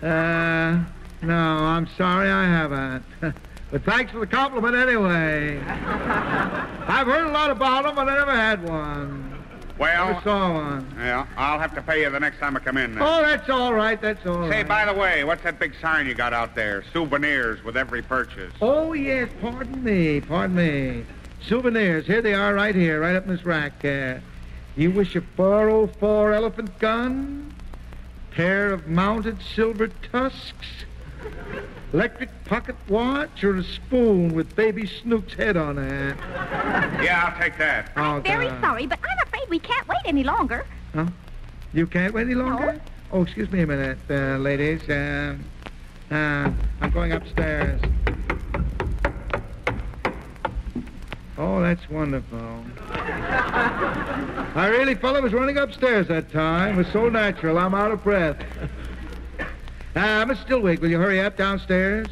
Uh, 0.00 0.84
no, 1.22 1.34
I'm 1.34 1.88
sorry 1.96 2.30
I 2.30 2.44
haven't. 2.44 3.04
but 3.74 3.82
thanks 3.82 4.12
for 4.12 4.20
the 4.20 4.26
compliment 4.28 4.76
anyway. 4.76 5.58
I've 5.58 7.08
heard 7.08 7.26
a 7.26 7.32
lot 7.32 7.50
about 7.50 7.82
them, 7.82 7.96
but 7.96 8.08
I 8.08 8.14
never 8.18 8.30
had 8.30 8.62
one. 8.62 9.34
Well, 9.76 10.06
Never 10.10 10.20
saw 10.22 10.52
one. 10.54 10.94
yeah, 10.96 11.26
I'll 11.36 11.58
have 11.58 11.74
to 11.74 11.82
pay 11.82 12.02
you 12.02 12.10
the 12.10 12.20
next 12.20 12.38
time 12.38 12.56
I 12.56 12.60
come 12.60 12.76
in. 12.76 12.94
Then. 12.94 13.02
Oh, 13.02 13.20
that's 13.20 13.50
all 13.50 13.74
right. 13.74 14.00
That's 14.00 14.24
all 14.24 14.38
right. 14.42 14.48
Say, 14.52 14.62
by 14.62 14.84
the 14.84 14.94
way, 14.94 15.24
what's 15.24 15.42
that 15.42 15.58
big 15.58 15.74
sign 15.82 16.06
you 16.06 16.14
got 16.14 16.32
out 16.32 16.54
there? 16.54 16.84
Souvenirs 16.92 17.64
with 17.64 17.76
every 17.76 18.00
purchase. 18.00 18.52
Oh, 18.62 18.92
yes, 18.92 19.28
pardon 19.40 19.82
me, 19.82 20.20
pardon 20.20 20.54
me. 20.54 21.04
Souvenirs, 21.48 22.06
here 22.06 22.22
they 22.22 22.34
are 22.34 22.54
right 22.54 22.76
here, 22.76 23.00
right 23.00 23.16
up 23.16 23.24
in 23.24 23.30
this 23.34 23.44
rack. 23.44 23.84
Uh, 23.84 24.20
you 24.76 24.92
wish 24.92 25.16
a 25.16 25.20
404 25.20 26.32
elephant 26.32 26.78
gun, 26.78 27.52
pair 28.30 28.72
of 28.72 28.86
mounted 28.86 29.38
silver 29.42 29.88
tusks, 29.88 30.68
electric 31.94 32.28
pocket 32.44 32.74
watch, 32.88 33.44
or 33.44 33.56
a 33.56 33.62
spoon 33.62 34.34
with 34.34 34.54
baby 34.56 34.84
Snooks' 34.84 35.32
head 35.34 35.56
on 35.56 35.78
it? 35.78 36.16
Yeah, 37.00 37.32
I'll 37.32 37.40
take 37.40 37.56
that. 37.58 37.92
Oh, 37.96 38.20
Very 38.20 38.48
God. 38.48 38.60
sorry, 38.60 38.86
but 38.86 38.98
I'm 39.08 39.26
afraid 39.28 39.48
we 39.48 39.60
can't 39.60 39.86
wait 39.86 40.00
any 40.04 40.24
longer. 40.24 40.66
Huh? 40.92 41.06
You 41.72 41.86
can't 41.86 42.12
wait 42.12 42.22
any 42.22 42.34
longer? 42.34 42.80
Oh, 43.12 43.22
excuse 43.22 43.50
me 43.52 43.60
a 43.62 43.66
minute, 43.66 43.98
uh, 44.10 44.38
ladies. 44.38 44.88
Uh, 44.88 45.36
uh, 46.10 46.50
I'm 46.80 46.90
going 46.92 47.12
upstairs. 47.12 47.80
Oh, 51.38 51.60
that's 51.62 51.88
wonderful. 51.88 52.64
I 52.90 54.66
really 54.70 54.96
felt 54.96 55.16
I 55.16 55.20
was 55.20 55.32
running 55.32 55.58
upstairs 55.58 56.08
that 56.08 56.32
time. 56.32 56.74
It 56.74 56.76
was 56.78 56.86
so 56.92 57.08
natural. 57.08 57.56
I'm 57.58 57.74
out 57.74 57.92
of 57.92 58.02
breath. 58.02 58.36
Uh, 59.94 60.24
Miss 60.26 60.38
Stillwig, 60.40 60.80
will 60.80 60.90
you 60.90 60.98
hurry 60.98 61.20
up 61.20 61.36
downstairs? 61.36 62.08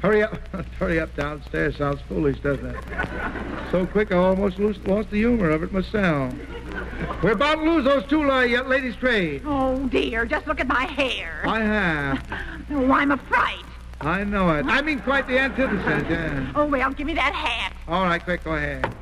Hurry 0.00 0.22
up. 0.22 0.34
hurry 0.78 1.00
up 1.00 1.14
downstairs. 1.14 1.76
Sounds 1.76 2.00
foolish, 2.08 2.40
doesn't 2.40 2.66
it? 2.66 2.84
So 3.70 3.84
quick, 3.86 4.12
I 4.12 4.16
almost 4.16 4.58
lose, 4.58 4.78
lost 4.86 5.10
the 5.10 5.18
humor 5.18 5.50
of 5.50 5.62
it 5.62 5.72
myself. 5.72 6.32
We're 7.22 7.32
about 7.32 7.56
to 7.56 7.62
lose 7.62 7.84
those 7.84 8.04
two 8.06 8.22
young 8.22 8.68
ladies' 8.68 8.96
trade. 8.96 9.42
Oh, 9.44 9.86
dear, 9.88 10.24
just 10.24 10.46
look 10.46 10.60
at 10.60 10.68
my 10.68 10.84
hair. 10.84 11.42
I 11.44 11.60
have. 11.60 12.24
Oh, 12.70 12.92
I'm 12.92 13.12
a 13.12 13.16
fright. 13.16 13.64
I 14.02 14.24
know 14.24 14.50
it. 14.50 14.66
I 14.66 14.82
mean, 14.82 15.00
quite 15.00 15.26
the 15.26 15.38
antithesis, 15.38 16.04
yeah. 16.10 16.52
Oh, 16.54 16.66
well, 16.66 16.92
give 16.92 17.06
me 17.06 17.14
that 17.14 17.32
hat. 17.32 17.72
All 17.88 18.04
right, 18.04 18.22
quick, 18.22 18.44
go 18.44 18.56
ahead. 18.56 18.94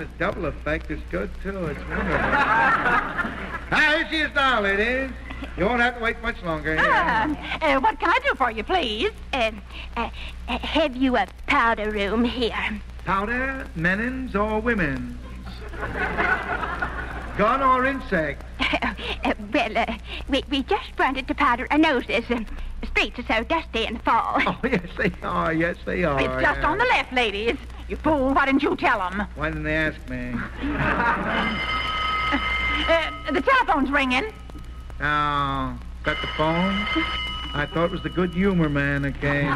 Is 0.00 0.08
double 0.18 0.46
effect 0.46 0.90
is 0.90 1.00
good, 1.10 1.28
too. 1.42 1.66
It's 1.66 1.78
wonderful. 1.80 2.08
ah, 2.22 3.68
here 3.70 4.08
she 4.08 4.16
is 4.20 4.34
now, 4.34 4.62
ladies. 4.62 5.10
You 5.58 5.66
won't 5.66 5.82
have 5.82 5.98
to 5.98 6.02
wait 6.02 6.22
much 6.22 6.42
longer 6.42 6.74
here. 6.74 6.90
Uh, 6.90 7.78
what 7.80 8.00
can 8.00 8.08
I 8.08 8.18
do 8.26 8.34
for 8.34 8.50
you, 8.50 8.64
please? 8.64 9.10
Uh, 9.34 9.50
uh, 9.98 10.08
uh, 10.48 10.58
have 10.58 10.96
you 10.96 11.18
a 11.18 11.26
powder 11.46 11.90
room 11.90 12.24
here? 12.24 12.80
Powder, 13.04 13.66
menins, 13.76 14.34
or 14.34 14.60
women's? 14.60 15.18
Gun 17.36 17.62
or 17.62 17.84
insect? 17.84 18.44
Uh, 19.22 19.34
well, 19.52 19.76
uh, 19.76 19.98
we, 20.28 20.42
we 20.50 20.62
just 20.62 20.98
wanted 20.98 21.28
to 21.28 21.34
powder 21.34 21.66
our 21.70 21.76
noses. 21.76 22.24
Um, 22.30 22.46
streets 22.84 23.18
are 23.18 23.24
so 23.24 23.44
dusty 23.44 23.84
in 23.84 23.94
the 23.94 24.00
fall. 24.00 24.40
Oh, 24.46 24.58
yes, 24.62 24.86
they 24.96 25.12
are. 25.22 25.52
Yes, 25.52 25.76
they 25.84 26.04
are. 26.04 26.18
it's 26.18 26.42
just 26.42 26.60
yeah. 26.60 26.70
on 26.70 26.78
the 26.78 26.84
left, 26.84 27.12
ladies. 27.12 27.56
You 27.90 27.96
fool, 27.96 28.32
why 28.32 28.46
didn't 28.46 28.62
you 28.62 28.76
tell 28.76 29.00
them? 29.00 29.26
Why 29.34 29.48
didn't 29.48 29.64
they 29.64 29.74
ask 29.74 29.98
me? 30.08 30.32
Uh, 32.88 33.32
the 33.32 33.40
telephone's 33.40 33.90
ringing. 33.90 34.24
Oh, 35.00 35.78
got 36.02 36.20
the 36.20 36.26
phone? 36.36 36.74
I 37.52 37.68
thought 37.72 37.84
it 37.84 37.90
was 37.90 38.02
the 38.02 38.08
good 38.08 38.32
humor 38.32 38.68
man 38.68 39.02
that 39.02 39.20
came. 39.20 39.46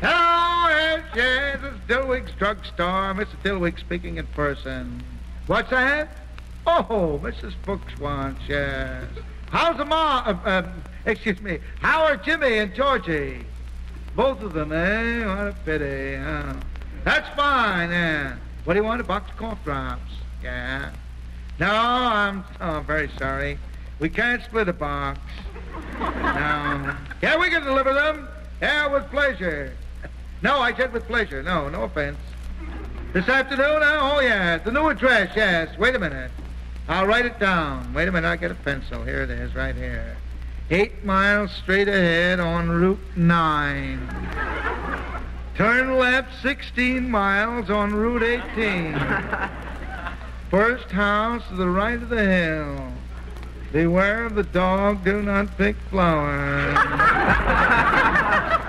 Hello, 0.00 0.68
yes, 0.68 1.04
yes, 1.14 1.58
it's 1.62 1.76
Dillwig's 1.86 2.32
drugstore. 2.36 3.14
Mr. 3.14 3.36
Dillwig 3.42 3.78
speaking 3.78 4.16
in 4.16 4.26
person. 4.28 5.02
What's 5.46 5.70
that? 5.70 6.08
Oh, 6.66 7.20
Mrs. 7.22 7.54
Brooks 7.62 7.98
wants, 8.00 8.40
yes. 8.48 9.04
How's 9.50 9.76
the 9.76 9.84
ma? 9.84 10.22
Uh, 10.26 10.48
uh, 10.48 10.72
excuse 11.06 11.40
me. 11.40 11.58
How 11.80 12.04
are 12.04 12.16
Jimmy 12.16 12.58
and 12.58 12.74
Georgie? 12.74 13.44
Both 14.14 14.42
of 14.42 14.52
them, 14.52 14.72
eh? 14.72 15.26
What 15.26 15.48
a 15.48 15.56
pity. 15.64 16.16
Oh. 16.16 16.56
That's 17.04 17.28
fine, 17.36 17.90
eh? 17.90 18.34
What 18.64 18.74
do 18.74 18.80
you 18.80 18.84
want? 18.84 19.00
A 19.00 19.04
box 19.04 19.30
of 19.30 19.36
cough 19.36 19.62
drops? 19.64 20.12
Yeah. 20.42 20.90
No, 21.58 21.70
I'm 21.70 22.44
oh, 22.60 22.80
very 22.86 23.10
sorry. 23.18 23.58
We 23.98 24.08
can't 24.08 24.42
split 24.42 24.68
a 24.68 24.72
box. 24.72 25.18
No. 25.98 26.96
Yeah, 27.22 27.38
we 27.38 27.50
can 27.50 27.64
deliver 27.64 27.92
them. 27.92 28.28
Yeah, 28.62 28.86
with 28.86 29.10
pleasure. 29.10 29.72
No, 30.42 30.60
I 30.60 30.74
said 30.74 30.92
with 30.92 31.06
pleasure. 31.06 31.42
No, 31.42 31.68
no 31.68 31.82
offense. 31.82 32.18
This 33.12 33.28
afternoon? 33.28 33.82
Oh, 33.82 34.20
yeah. 34.20 34.58
The 34.58 34.72
new 34.72 34.88
address, 34.88 35.32
yes. 35.34 35.76
Wait 35.78 35.94
a 35.94 35.98
minute. 35.98 36.30
I'll 36.88 37.06
write 37.06 37.26
it 37.26 37.38
down. 37.38 37.92
Wait 37.94 38.08
a 38.08 38.12
minute. 38.12 38.28
I'll 38.28 38.36
get 38.36 38.50
a 38.50 38.56
pencil. 38.56 39.04
Here 39.04 39.22
it 39.22 39.30
is, 39.30 39.54
right 39.54 39.74
here. 39.74 40.16
Eight 40.70 41.04
miles 41.04 41.52
straight 41.52 41.88
ahead 41.88 42.40
on 42.40 42.70
Route 42.70 42.98
9. 43.16 44.08
Turn 45.56 45.98
left 45.98 46.40
16 46.42 47.10
miles 47.10 47.68
on 47.68 47.94
Route 47.94 48.22
18. 48.22 48.94
First 50.50 50.90
house 50.90 51.46
to 51.48 51.54
the 51.56 51.68
right 51.68 52.02
of 52.02 52.08
the 52.08 52.24
hill. 52.24 52.92
Beware 53.72 54.24
of 54.24 54.36
the 54.36 54.42
dog, 54.44 55.04
do 55.04 55.20
not 55.20 55.54
pick 55.58 55.76
flowers. 55.90 56.74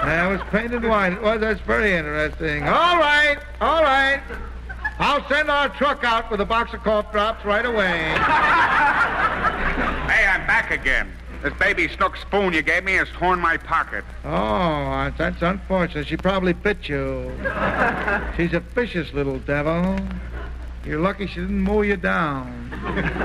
that 0.04 0.28
was 0.30 0.42
painted 0.52 0.84
white. 0.84 1.14
It 1.14 1.22
was, 1.22 1.40
that's 1.40 1.62
very 1.62 1.94
interesting. 1.94 2.64
All 2.64 2.98
right, 2.98 3.38
all 3.62 3.84
right. 3.84 4.22
I'll 5.00 5.26
send 5.30 5.50
our 5.50 5.70
truck 5.70 6.04
out 6.04 6.30
with 6.30 6.42
a 6.42 6.46
box 6.46 6.74
of 6.74 6.84
cough 6.84 7.10
drops 7.14 7.46
right 7.46 7.66
away. 7.66 8.16
Hey, 10.06 10.26
I'm 10.28 10.46
back 10.48 10.72
again. 10.72 11.12
This 11.46 11.54
baby 11.60 11.88
snook 11.90 12.18
spoon 12.18 12.54
you 12.54 12.64
gave 12.64 12.84
me 12.84 12.94
has 12.94 13.08
torn 13.10 13.40
my 13.40 13.56
pocket. 13.56 14.04
Oh, 14.24 15.14
that's 15.16 15.44
unfortunate. 15.44 16.08
She 16.08 16.18
probably 16.18 16.54
bit 16.54 16.90
you. 16.90 17.32
She's 18.36 18.52
a 18.54 18.64
vicious 18.74 19.14
little 19.14 19.38
devil. 19.38 19.96
You're 20.84 21.02
lucky 21.02 21.28
she 21.28 21.42
didn't 21.42 21.62
mow 21.62 21.84
you 21.84 21.98
down. 21.98 22.72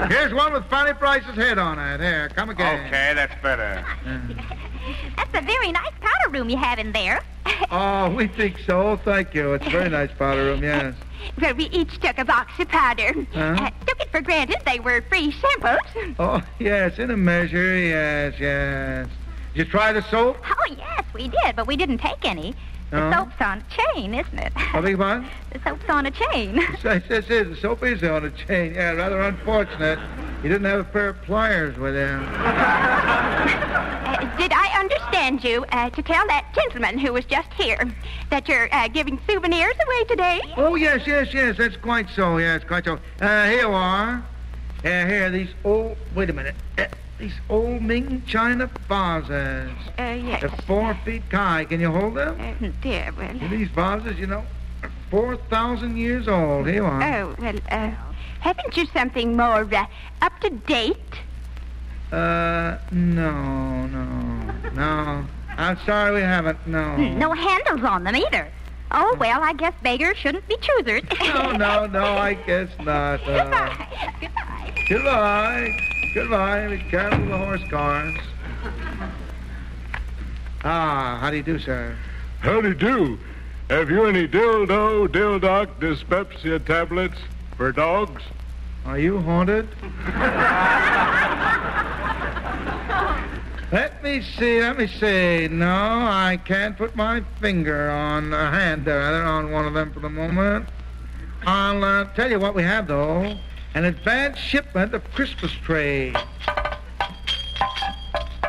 Here's 0.11 0.35
one 0.35 0.53
with 0.53 0.67
Fanny 0.67 0.93
Brice's 0.93 1.35
head 1.35 1.57
on 1.57 1.79
it. 1.79 1.99
Here, 2.03 2.29
come 2.29 2.51
again. 2.51 2.89
Okay, 2.89 3.15
that's 3.15 3.43
better. 3.43 3.87
That's 5.17 5.35
a 5.35 5.43
very 5.43 5.73
nice 5.73 5.93
powder 6.01 6.31
room 6.39 6.49
you 6.49 6.57
have 6.57 6.79
in 6.79 6.93
there. 6.93 7.23
Oh, 7.73 8.11
we 8.15 8.27
think 8.27 8.59
so. 8.67 8.99
Thank 9.05 9.35
you. 9.35 9.53
It's 9.55 9.67
a 9.67 9.71
very 9.71 9.89
nice 10.01 10.11
powder 10.19 10.45
room, 10.47 10.63
yes. 10.63 10.95
Where 11.39 11.55
we 11.55 11.65
each 11.67 12.01
took 12.01 12.19
a 12.19 12.25
box 12.25 12.53
of 12.59 12.69
powder. 12.69 13.13
Huh? 13.33 13.41
Uh, 13.59 13.71
took 13.87 14.01
it 14.01 14.11
for 14.11 14.21
granted 14.23 14.57
they 14.67 14.81
were 14.81 15.03
free 15.09 15.31
samples. 15.33 16.15
Oh, 16.19 16.43
yes, 16.59 16.99
in 16.99 17.11
a 17.11 17.17
measure, 17.17 17.77
yes, 17.77 18.35
yes. 18.41 19.09
Did 19.55 19.67
you 19.67 19.71
try 19.71 19.93
the 19.93 20.03
soap? 20.11 20.39
Oh, 20.49 20.75
yes, 20.77 21.05
we 21.15 21.29
did, 21.29 21.55
but 21.55 21.67
we 21.67 21.77
didn't 21.77 21.99
take 21.99 22.25
any. 22.25 22.55
The 22.91 23.13
soap's 23.15 23.41
on 23.41 23.59
a 23.59 23.95
chain, 23.95 24.15
isn't 24.15 24.39
it? 24.39 24.53
I 24.57 24.81
beg 24.81 24.99
pardon? 24.99 25.29
The 25.53 25.61
soap's 25.63 25.89
on 25.89 26.07
a 26.07 26.11
chain. 26.11 26.57
Yes, 26.83 27.03
yes, 27.09 27.29
the 27.29 27.57
soap 27.61 27.85
is 27.85 28.03
on 28.03 28.25
a 28.25 28.31
chain. 28.31 28.75
Yeah, 28.75 28.93
rather 28.93 29.21
unfortunate. 29.21 29.99
You 30.43 30.49
didn't 30.49 30.65
have 30.65 30.81
a 30.81 30.85
pair 30.85 31.11
of 31.11 31.23
pliers 31.23 31.77
with 31.77 31.95
him. 31.95 32.25
Did 34.41 34.55
I 34.55 34.81
understand 34.81 35.45
you 35.45 35.67
uh, 35.71 35.91
to 35.91 36.01
tell 36.01 36.27
that 36.29 36.55
gentleman 36.55 36.97
who 36.97 37.13
was 37.13 37.27
just 37.27 37.53
here 37.53 37.79
that 38.31 38.49
you're 38.49 38.75
uh, 38.75 38.89
giving 38.89 39.21
souvenirs 39.29 39.75
away 39.87 40.05
today? 40.05 40.41
Oh, 40.57 40.77
yes, 40.77 41.07
yes, 41.07 41.35
yes, 41.35 41.59
that's 41.59 41.77
quite 41.77 42.09
so, 42.09 42.39
yes, 42.39 42.65
quite 42.65 42.87
so. 42.87 42.99
Uh, 43.21 43.45
here 43.45 43.61
you 43.61 43.69
are. 43.69 44.25
Uh, 44.83 44.83
here, 44.83 45.29
these 45.29 45.51
old, 45.63 45.95
wait 46.15 46.31
a 46.31 46.33
minute. 46.33 46.55
Uh, 46.79 46.87
these 47.19 47.35
old 47.51 47.83
Ming 47.83 48.23
China 48.27 48.71
vases. 48.89 49.71
Uh, 49.99 50.17
yes. 50.25 50.41
They're 50.41 50.49
four 50.67 50.95
feet 51.05 51.25
high. 51.31 51.67
Can 51.67 51.79
you 51.79 51.91
hold 51.91 52.15
them? 52.15 52.41
Uh, 52.41 52.69
dear, 52.81 53.13
well. 53.19 53.39
These 53.51 53.69
vases, 53.69 54.19
you 54.19 54.27
know, 54.27 54.43
are 54.83 54.91
4,000 55.11 55.99
years 55.99 56.29
old. 56.29 56.65
Here 56.65 56.77
you 56.77 56.85
are. 56.87 57.03
Oh, 57.03 57.37
well, 57.39 57.59
uh, 57.71 57.91
haven't 58.41 58.75
you 58.75 58.87
something 58.87 59.37
more 59.37 59.69
uh, 59.71 59.87
up 60.23 60.41
to 60.41 60.49
date? 60.49 60.97
Uh, 62.11 62.79
no, 62.91 63.70
no, 64.81 65.05
no. 65.05 65.27
I'm 65.57 65.79
sorry 65.85 66.15
we 66.15 66.21
haven't, 66.23 66.59
no. 66.67 66.97
No 66.97 67.33
handles 67.33 67.85
on 67.85 68.05
them 68.05 68.17
either. 68.17 68.49
Oh, 68.93 69.15
well, 69.21 69.43
I 69.43 69.53
guess 69.53 69.75
beggars 69.83 70.17
shouldn't 70.17 70.47
be 70.49 70.57
choosers. 70.61 71.03
No, 71.21 71.53
no, 71.53 71.87
no, 71.87 72.05
I 72.17 72.35
guess 72.35 72.69
not. 72.81 73.21
Uh, 73.27 73.45
Goodbye. 73.45 73.87
goodbye. 74.89 75.79
Goodbye. 76.15 76.69
Be 76.69 76.79
careful 76.91 77.23
of 77.23 77.29
the 77.29 77.39
horse 77.39 77.63
cars. 77.71 78.17
Ah, 80.65 81.19
how 81.21 81.31
do 81.31 81.37
you 81.37 81.43
do, 81.43 81.59
sir? 81.59 81.97
How 82.41 82.61
do. 82.61 82.69
You 82.69 82.75
do? 82.75 83.19
Have 83.69 83.91
you 83.91 84.07
any 84.07 84.27
dildo, 84.27 85.07
dildoc, 85.07 85.79
dyspepsia 85.79 86.59
tablets 86.61 87.19
for 87.57 87.71
dogs? 87.71 88.23
Are 88.85 88.99
you 88.99 89.21
haunted? 89.21 89.69
let 93.73 94.03
me 94.03 94.23
see, 94.23 94.61
let 94.61 94.79
me 94.79 94.87
see. 94.87 95.49
No, 95.49 95.67
I 95.67 96.39
can't 96.45 96.77
put 96.77 96.97
my 96.97 97.23
finger 97.41 97.91
on 97.91 98.33
a 98.33 98.51
hand 98.51 98.85
there 98.85 99.25
on 99.25 99.53
one 99.53 99.67
of 99.67 99.75
them 99.75 99.93
for 99.93 100.01
the 100.01 100.11
moment. 100.11 100.69
I'll 101.47 101.83
uh, 101.83 102.05
tell 102.15 102.31
you 102.31 102.39
what 102.39 102.55
we 102.55 102.63
have, 102.63 102.87
though. 102.89 103.37
An 103.75 103.85
advance 103.85 104.39
shipment 104.39 104.95
of 104.95 105.05
Christmas 105.13 105.53
trays. 105.53 106.15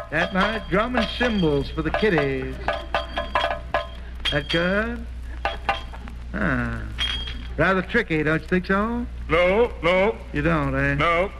That 0.09 0.33
night, 0.33 0.63
drum 0.69 0.95
and 0.95 1.07
cymbals 1.17 1.69
for 1.69 1.81
the 1.83 1.91
kiddies. 1.91 2.55
That 4.31 4.49
good? 4.49 5.05
Ah. 6.33 6.81
Rather 7.57 7.81
tricky, 7.81 8.23
don't 8.23 8.41
you 8.41 8.47
think 8.47 8.65
so? 8.65 9.05
No, 9.29 9.71
no. 9.83 10.17
You 10.33 10.41
don't, 10.41 10.75
eh? 10.75 10.95
No. 10.95 11.31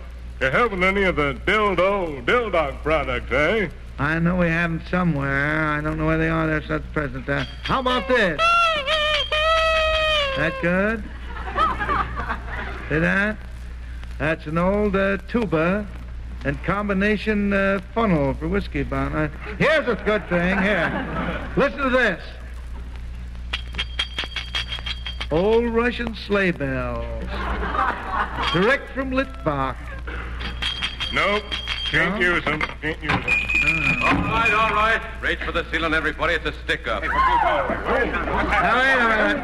You 0.41 0.49
haven't 0.49 0.83
any 0.83 1.03
of 1.03 1.17
the 1.17 1.39
dildo, 1.45 2.25
dildoc 2.25 2.81
products, 2.81 3.31
eh? 3.31 3.69
I 3.99 4.17
know 4.17 4.37
we 4.37 4.47
have 4.47 4.71
them 4.71 4.81
somewhere. 4.89 5.67
I 5.67 5.81
don't 5.81 5.99
know 5.99 6.07
where 6.07 6.17
they 6.17 6.29
are. 6.29 6.47
There's 6.47 6.71
at 6.71 6.81
the 6.81 6.87
present 6.93 7.27
time. 7.27 7.45
How 7.61 7.79
about 7.79 8.07
this? 8.07 8.39
That 10.37 10.53
good? 10.63 11.03
See 12.89 12.97
that? 12.97 13.37
That's 14.17 14.47
an 14.47 14.57
old 14.57 14.95
uh, 14.95 15.17
tuba 15.27 15.87
and 16.43 16.63
combination 16.63 17.53
uh, 17.53 17.79
funnel 17.93 18.33
for 18.33 18.47
whiskey 18.47 18.81
bound. 18.81 19.15
Uh, 19.15 19.27
here's 19.59 19.87
a 19.87 19.93
good 20.05 20.27
thing. 20.27 20.57
Here. 20.57 21.51
Listen 21.55 21.77
to 21.77 21.89
this. 21.91 22.23
Old 25.29 25.65
Russian 25.65 26.15
sleigh 26.15 26.49
bells. 26.49 27.05
Direct 28.53 28.89
from 28.95 29.11
Litvak. 29.11 29.75
Nope. 31.13 31.43
Can't 31.89 32.15
No? 32.15 32.21
use 32.21 32.43
them. 32.45 32.61
Can't 32.81 33.01
use 33.03 33.11
them. 33.11 34.03
All 34.03 34.13
right, 34.13 34.53
all 34.53 34.73
right. 34.75 35.01
Reach 35.21 35.39
for 35.39 35.51
the 35.51 35.65
ceiling, 35.71 35.93
everybody. 35.93 36.35
It's 36.35 36.45
a 36.45 36.53
stick-up. 36.63 37.03
Now, 37.03 37.09
wait 37.89 38.03
a 38.03 39.07
minute. 39.07 39.39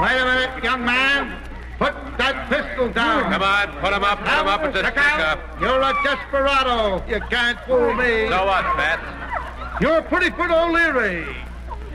Wait 0.00 0.20
a 0.20 0.24
minute, 0.24 0.64
young 0.64 0.84
man. 0.84 1.36
Put 1.78 1.94
that 2.18 2.48
pistol 2.48 2.90
down. 2.90 3.32
Come 3.32 3.42
on, 3.42 3.68
put 3.80 3.92
'em 3.92 4.04
up, 4.04 4.18
put 4.20 4.28
'em 4.28 4.46
up. 4.48 4.62
It's 4.64 4.76
a 4.78 4.82
Look 4.82 4.96
out. 4.96 5.04
stick-up. 5.04 5.60
You're 5.60 5.80
a 5.82 5.94
desperado. 6.04 7.02
You 7.08 7.20
can't 7.30 7.58
fool 7.66 7.94
me. 7.94 8.28
So 8.28 8.44
what, 8.46 8.64
Fats? 8.76 9.02
You're 9.80 9.98
a 9.98 10.02
pretty 10.02 10.30
foot 10.30 10.50
O'Leary. 10.50 11.26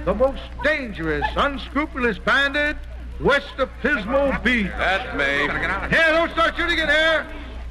The 0.06 0.14
most 0.14 0.42
dangerous, 0.64 1.26
unscrupulous 1.38 2.18
bandit 2.18 2.78
west 3.20 3.60
of 3.60 3.70
Pismo 3.82 4.42
Beach. 4.44 4.72
That's 4.78 5.14
me. 5.16 5.48
Here, 5.96 6.12
don't 6.12 6.32
start 6.32 6.56
shooting 6.58 6.80
in 6.80 6.90
here. 6.90 7.26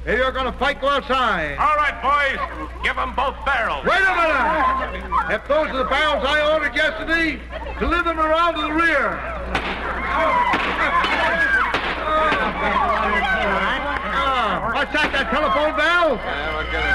If 0.05 0.19
you're 0.19 0.31
going 0.31 0.45
to 0.45 0.57
fight, 0.59 0.79
go 0.79 0.87
outside. 0.87 1.57
All 1.57 1.75
right, 1.77 1.97
boys. 1.99 2.37
Give 2.83 2.95
'em 2.95 3.15
both 3.15 3.33
barrels. 3.43 3.83
Wait 3.85 3.97
a 3.97 4.15
minute! 4.15 5.33
If 5.33 5.47
those 5.47 5.69
are 5.69 5.77
the 5.77 5.85
barrels 5.85 6.23
I 6.23 6.53
ordered 6.53 6.75
yesterday, 6.75 7.39
deliver 7.79 8.09
them 8.09 8.19
around 8.19 8.53
to 8.53 8.61
the 8.61 8.71
rear. 8.71 9.19
Ah, 14.13 14.71
what's 14.75 14.93
that, 14.93 15.11
that 15.11 15.31
telephone 15.31 15.75
bell? 15.75 16.19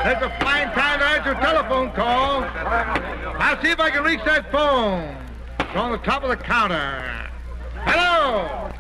There's 0.05 0.23
a 0.23 0.31
fine 0.39 0.71
time 0.71 1.01
to 1.01 1.05
answer 1.05 1.33
a 1.33 1.41
telephone 1.41 1.91
call. 1.91 2.45
I'll 2.45 3.61
see 3.61 3.71
if 3.71 3.81
I 3.81 3.91
can 3.91 4.05
reach 4.05 4.23
that 4.25 4.53
phone. 4.53 5.17
It's 5.59 5.77
on 5.77 5.91
the 5.91 5.99
top 5.99 6.23
of 6.23 6.29
the 6.29 6.37
counter. 6.37 7.03
Hello! 7.85 8.71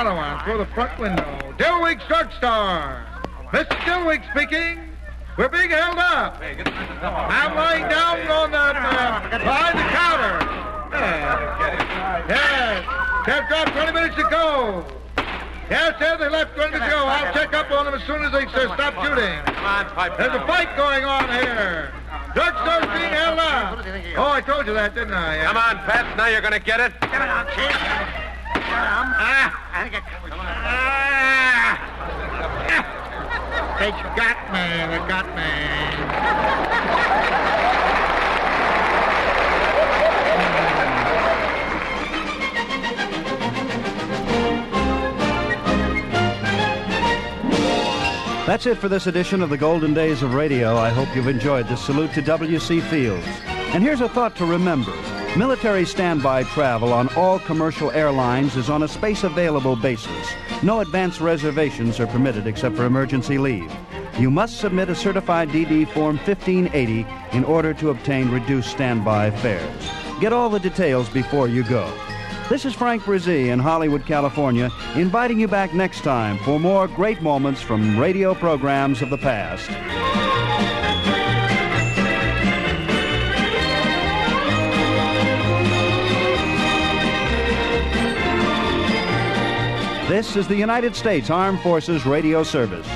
Oh 0.00 0.40
through 0.44 0.58
the 0.58 0.66
front 0.74 0.96
window. 1.00 1.24
Dillwig's 1.58 2.06
Drugstore. 2.06 3.02
Mr. 3.50 3.76
Dilwig 3.82 4.22
speaking. 4.30 4.78
We're 5.36 5.48
being 5.48 5.70
held 5.70 5.98
up. 5.98 6.40
I'm 6.40 7.56
lying 7.56 7.82
down 7.88 8.20
on 8.30 8.50
the, 8.52 8.58
uh, 8.58 9.28
behind 9.38 9.76
the 9.76 9.82
counter. 9.90 10.38
Yes. 10.92 12.26
Yes. 12.28 13.26
They've 13.26 13.48
dropped 13.48 13.72
20 13.72 13.92
minutes 13.92 14.18
ago. 14.18 14.86
Yes, 15.68 15.98
sir, 15.98 16.16
they 16.16 16.28
left 16.28 16.54
20 16.54 16.70
minutes 16.74 16.86
ago. 16.86 17.04
I'll 17.04 17.34
check 17.34 17.52
up 17.54 17.68
on 17.72 17.86
them 17.86 17.94
as 17.94 18.02
soon 18.06 18.22
as 18.22 18.30
they 18.30 18.46
uh, 18.46 18.74
stop 18.74 18.94
shooting. 19.04 19.34
Come 19.46 19.64
on, 19.64 19.86
pipe 19.86 20.16
There's 20.16 20.32
a 20.32 20.46
fight 20.46 20.76
going 20.76 21.04
on 21.04 21.28
here. 21.28 21.92
Drugstore's 22.34 22.86
being 22.96 23.12
held 23.12 23.40
up. 23.40 23.84
Oh, 24.16 24.30
I 24.30 24.42
told 24.42 24.68
you 24.68 24.74
that, 24.74 24.94
didn't 24.94 25.14
I? 25.14 25.42
Come 25.42 25.56
on, 25.56 25.76
Fats. 25.86 26.16
Now 26.16 26.28
you're 26.28 26.40
going 26.40 26.52
to 26.52 26.60
get 26.60 26.78
it. 26.78 26.92
They 33.78 33.90
got 33.92 34.38
me. 34.52 34.66
They 34.90 35.00
got 35.08 35.26
me. 35.36 36.48
That's 48.46 48.66
it 48.66 48.78
for 48.78 48.88
this 48.88 49.06
edition 49.06 49.42
of 49.42 49.50
the 49.50 49.56
Golden 49.56 49.94
Days 49.94 50.22
of 50.22 50.34
Radio. 50.34 50.76
I 50.76 50.88
hope 50.88 51.14
you've 51.14 51.28
enjoyed 51.28 51.68
this 51.68 51.84
salute 51.84 52.12
to 52.14 52.22
W.C. 52.22 52.80
Fields. 52.80 53.26
And 53.46 53.84
here's 53.84 54.00
a 54.00 54.08
thought 54.08 54.34
to 54.36 54.44
remember. 54.44 54.92
Military 55.36 55.84
standby 55.84 56.42
travel 56.44 56.92
on 56.92 57.08
all 57.14 57.38
commercial 57.38 57.90
airlines 57.92 58.56
is 58.56 58.70
on 58.70 58.82
a 58.82 58.88
space 58.88 59.24
available 59.24 59.76
basis. 59.76 60.32
No 60.62 60.80
advance 60.80 61.20
reservations 61.20 62.00
are 62.00 62.06
permitted 62.06 62.46
except 62.46 62.74
for 62.74 62.86
emergency 62.86 63.38
leave. 63.38 63.72
You 64.18 64.30
must 64.30 64.58
submit 64.58 64.88
a 64.88 64.94
certified 64.96 65.50
DD 65.50 65.86
Form 65.92 66.16
1580 66.16 67.06
in 67.36 67.44
order 67.44 67.72
to 67.74 67.90
obtain 67.90 68.30
reduced 68.30 68.70
standby 68.70 69.30
fares. 69.30 69.90
Get 70.18 70.32
all 70.32 70.48
the 70.48 70.58
details 70.58 71.08
before 71.08 71.46
you 71.46 71.62
go. 71.62 71.92
This 72.48 72.64
is 72.64 72.74
Frank 72.74 73.02
Bresee 73.02 73.48
in 73.52 73.58
Hollywood, 73.58 74.06
California, 74.06 74.70
inviting 74.96 75.38
you 75.38 75.46
back 75.46 75.74
next 75.74 76.00
time 76.00 76.38
for 76.38 76.58
more 76.58 76.88
great 76.88 77.20
moments 77.20 77.60
from 77.60 77.98
radio 77.98 78.34
programs 78.34 79.02
of 79.02 79.10
the 79.10 79.18
past. 79.18 80.27
This 90.08 90.36
is 90.36 90.48
the 90.48 90.56
United 90.56 90.96
States 90.96 91.28
Armed 91.28 91.60
Forces 91.60 92.06
Radio 92.06 92.42
Service. 92.42 92.86